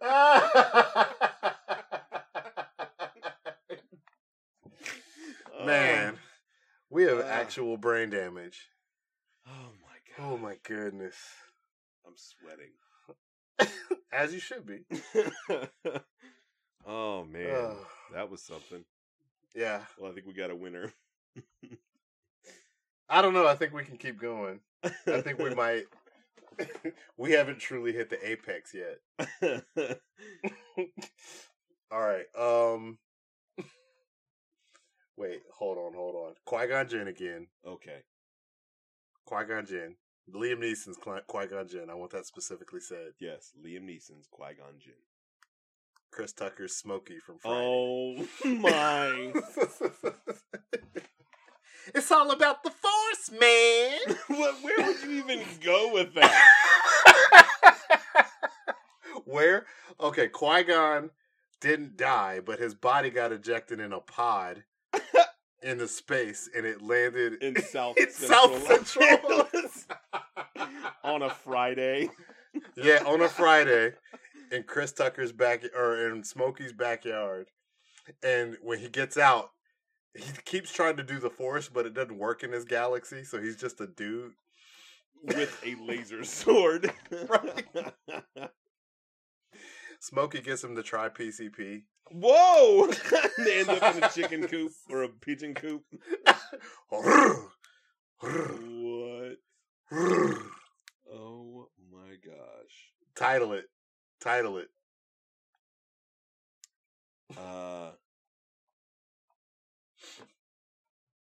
[5.64, 6.18] Man,
[6.90, 7.24] we have Ah.
[7.58, 8.68] Actual brain damage.
[9.44, 10.32] Oh my god.
[10.32, 11.16] Oh my goodness.
[12.06, 12.70] I'm sweating.
[14.12, 14.84] As you should be.
[16.86, 17.74] oh man.
[18.14, 18.84] That was something.
[19.56, 19.80] Yeah.
[19.98, 20.92] Well, I think we got a winner.
[23.08, 23.48] I don't know.
[23.48, 24.60] I think we can keep going.
[24.84, 25.86] I think we might.
[27.16, 29.00] we haven't truly hit the apex yet.
[31.90, 32.26] All right.
[32.38, 32.98] Um.
[35.18, 35.42] Wait.
[35.58, 35.94] Hold on.
[35.94, 36.34] Hold on.
[36.44, 37.48] Qui Gon Jinn again.
[37.66, 38.04] okay.
[39.26, 39.96] Qui Gon Jinn.
[40.32, 41.90] Liam Neeson's Qui Gon Jinn.
[41.90, 43.12] I want that specifically said.
[43.18, 44.92] Yes, Liam Neeson's Qui Gon Jinn.
[46.10, 47.56] Chris Tucker's Smokey from Friday.
[47.60, 49.32] Oh my!
[51.94, 53.98] it's all about the Force, man.
[54.38, 56.44] what, where would you even go with that?
[59.24, 59.66] Where?
[60.00, 61.10] Okay, Qui Gon
[61.60, 64.64] didn't die, but his body got ejected in a pod
[65.62, 69.70] into space, and it landed In South in Central South Central.
[71.04, 72.10] On a Friday.
[72.76, 73.92] yeah, on a Friday
[74.50, 77.48] in Chris Tucker's back or in Smokey's backyard,
[78.22, 79.50] and when he gets out,
[80.14, 83.40] he keeps trying to do the Force, but it doesn't work in his galaxy, so
[83.40, 84.32] he's just a dude.
[85.22, 86.92] with a laser sword.
[87.28, 87.66] Right.
[90.08, 91.82] Smokey gets him to try PCP.
[92.10, 92.90] Whoa!
[93.44, 95.82] they end up in a chicken coop or a pigeon coop.
[98.20, 99.36] What?
[101.12, 102.92] Oh my gosh.
[103.14, 103.66] Title it.
[104.18, 104.68] Title it.
[107.36, 107.90] Uh,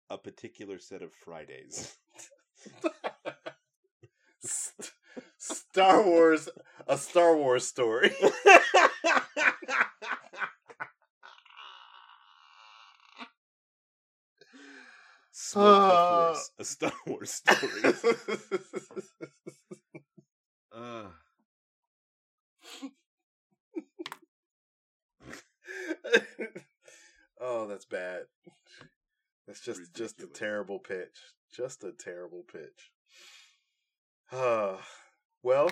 [0.09, 1.95] a particular set of Fridays.
[5.43, 6.47] St- Star Wars,
[6.87, 8.11] a Star Wars story.
[15.31, 17.93] Smoke the Force, a Star Wars story.
[20.75, 21.03] Uh,
[27.41, 28.23] oh, that's bad.
[29.45, 31.19] That's just just a terrible pitch.
[31.53, 32.91] Just a terrible pitch.
[34.31, 34.77] Uh,
[35.43, 35.69] well,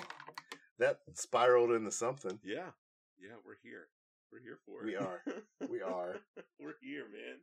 [0.78, 2.38] that spiraled into something.
[2.44, 2.70] yeah,
[3.20, 3.88] yeah, we're here.
[4.32, 4.86] We're here for it.
[4.86, 5.22] We are.
[5.68, 6.16] We are.
[6.60, 7.38] we're here, man.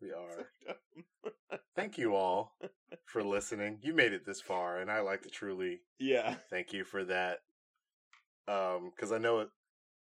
[0.00, 1.60] We are.
[1.76, 2.56] Thank you all
[3.06, 3.78] for listening.
[3.82, 6.36] You made it this far, and I like to truly Yeah.
[6.50, 7.40] thank you for that.
[8.48, 9.48] Um, because I know it,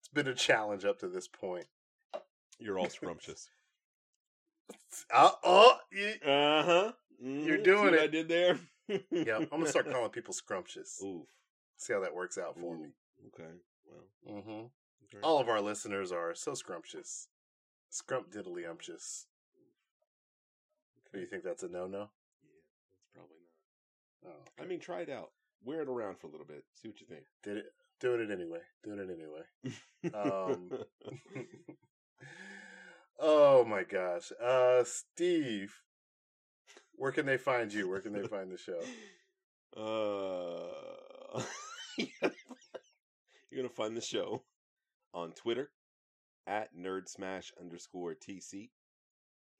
[0.01, 1.65] it's been a challenge up to this point.
[2.59, 3.49] You're all scrumptious.
[5.13, 6.91] Uh, oh, you, Uh huh.
[7.21, 7.99] You're doing it.
[8.01, 8.59] I did there.
[9.11, 9.37] yeah.
[9.37, 11.01] I'm gonna start calling people scrumptious.
[11.03, 11.27] Oof.
[11.79, 12.89] See how that works out for Ooh, me.
[13.27, 13.49] Okay.
[13.87, 14.37] Well.
[14.37, 14.49] Mm-hmm.
[14.49, 15.23] okay.
[15.23, 17.29] All of our listeners are so scrumptious,
[17.89, 19.27] scrump diddly umptious.
[21.13, 22.09] Do you think that's a no no?
[22.43, 22.59] Yeah,
[22.91, 23.37] that's probably
[24.23, 24.33] not.
[24.35, 25.31] Oh, I mean, try it out.
[25.63, 26.65] Wear it around for a little bit.
[26.75, 27.23] See what you think.
[27.43, 27.73] did it?
[28.01, 28.59] Doing it anyway.
[28.83, 30.13] Doing it anyway.
[30.13, 30.69] Um,
[33.19, 35.73] oh my gosh, uh, Steve,
[36.93, 37.89] where can they find you?
[37.89, 38.81] Where can they find the show?
[41.37, 41.41] uh,
[42.21, 44.43] you're gonna find the show
[45.13, 45.71] on Twitter
[46.47, 48.69] at nerdsmash underscore tc,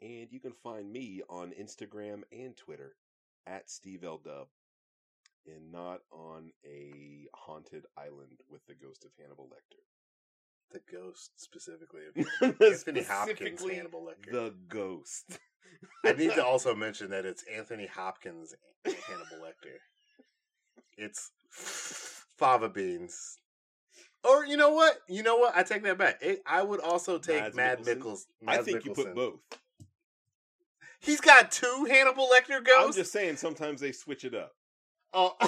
[0.02, 2.96] and you can find me on Instagram and Twitter
[3.46, 4.48] at Steve L Dub,
[5.46, 9.84] and not on a haunted island with the ghost of Hannibal Lecter.
[10.72, 14.32] The ghost specifically of Anthony Hopkins, Hannibal Lecter.
[14.32, 15.40] The ghost.
[16.06, 18.54] I need to also mention that it's Anthony Hopkins,
[18.86, 19.78] Hannibal Lecter.
[20.98, 21.32] It's
[22.40, 23.38] fava beans.
[24.24, 24.98] Or you know what?
[25.08, 25.56] You know what?
[25.56, 26.20] I take that back.
[26.22, 28.00] It, I would also take Mads Mad?
[28.00, 28.26] Mikkels.
[28.48, 29.40] I think you put both.
[31.00, 32.86] He's got two Hannibal Lecter ghosts.
[32.86, 34.54] I'm just saying sometimes they switch it up.
[35.14, 35.36] Oh.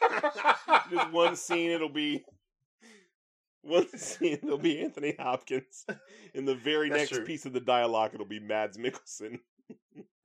[0.90, 2.24] Just one scene it'll be
[3.62, 5.84] one scene it'll be Anthony Hopkins.
[6.34, 7.24] In the very That's next true.
[7.24, 9.40] piece of the dialogue it'll be Mads Mikkelsen.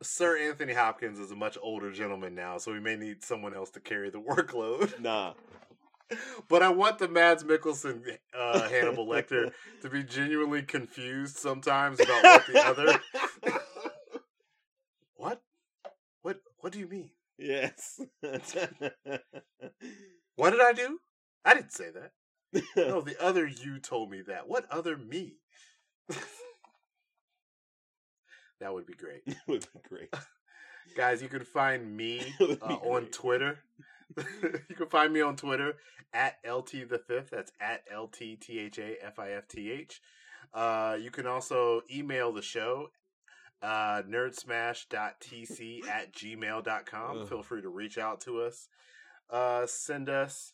[0.02, 3.70] Sir Anthony Hopkins is a much older gentleman now, so we may need someone else
[3.72, 5.00] to carry the workload.
[5.00, 5.34] Nah.
[6.48, 8.04] But I want the Mads Mikkelsen
[8.38, 13.00] uh, Hannibal Lecter to be genuinely confused sometimes about what the other.
[15.16, 15.42] What?
[16.22, 16.42] What?
[16.60, 17.10] What do you mean?
[17.40, 18.00] yes.
[20.36, 21.00] What did I do?
[21.44, 22.12] I didn't say that.
[22.78, 24.48] No, the other you told me that.
[24.48, 25.38] What other me?
[28.60, 30.14] That would be great, it would be great.
[30.96, 31.22] guys.
[31.22, 32.22] You can find me
[32.62, 33.06] uh, on.
[33.08, 33.60] Twitter.
[34.18, 35.76] you can find me on Twitter
[36.14, 37.32] at LT the fifth.
[37.32, 40.02] That's at LT T H A F I F T H.
[40.54, 42.90] Uh, you can also email the show
[43.62, 47.26] uh, nerdsmash.tc at gmail.com.
[47.26, 48.68] Feel free to reach out to us.
[49.30, 50.54] Uh, send us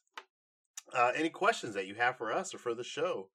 [0.95, 3.28] uh, any questions that you have for us or for the show.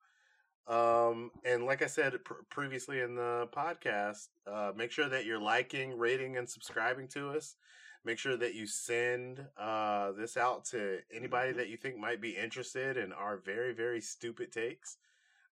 [0.67, 5.41] Um, and like I said pr- previously in the podcast, uh, make sure that you're
[5.41, 7.57] liking, rating, and subscribing to us.
[8.05, 11.57] Make sure that you send uh, this out to anybody Mhm.
[11.57, 14.97] that you think might be interested in our very, very stupid takes.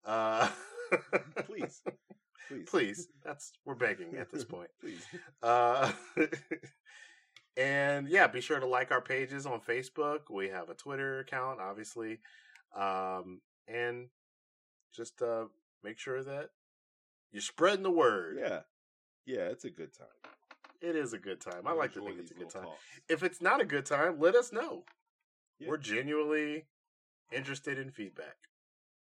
[0.04, 0.50] Uh,
[1.46, 1.82] Please.
[2.48, 2.68] Please.
[2.68, 4.68] please, that's we're begging at this point.
[4.80, 5.06] Please.
[5.42, 5.90] Uh,
[7.56, 10.30] and yeah, be sure to like our pages on Facebook.
[10.30, 12.20] We have a Twitter account, obviously,
[12.76, 14.08] um, and
[14.94, 15.44] just uh,
[15.82, 16.50] make sure that
[17.32, 18.38] you're spreading the word.
[18.38, 18.60] Yeah.
[19.24, 20.32] Yeah, it's a good time.
[20.80, 21.66] It is a good time.
[21.66, 22.64] I like to think it's a good time.
[22.64, 22.82] talks.
[23.08, 24.84] If it's not a good time, let us know.
[25.58, 25.68] Yeah.
[25.68, 26.64] We're genuinely
[27.30, 28.36] interested in feedback.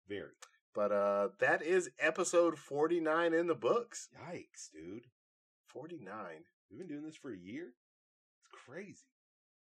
[0.08, 0.32] Very.
[0.74, 4.08] But uh, that is episode 49 in the books.
[4.28, 5.06] Yikes, dude.
[5.68, 6.08] 49.
[6.70, 7.66] We've been doing this for a year?
[8.40, 9.06] It's crazy.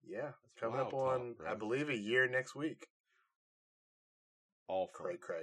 [0.06, 0.22] Yeah.
[0.22, 1.52] That's Coming up wild talk, on.
[1.52, 2.88] I believe, a year next week.
[4.66, 5.06] All fun.
[5.06, 5.42] Cray cray.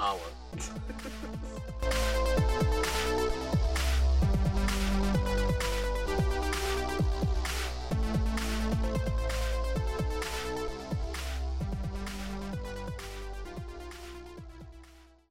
[0.00, 0.18] hour.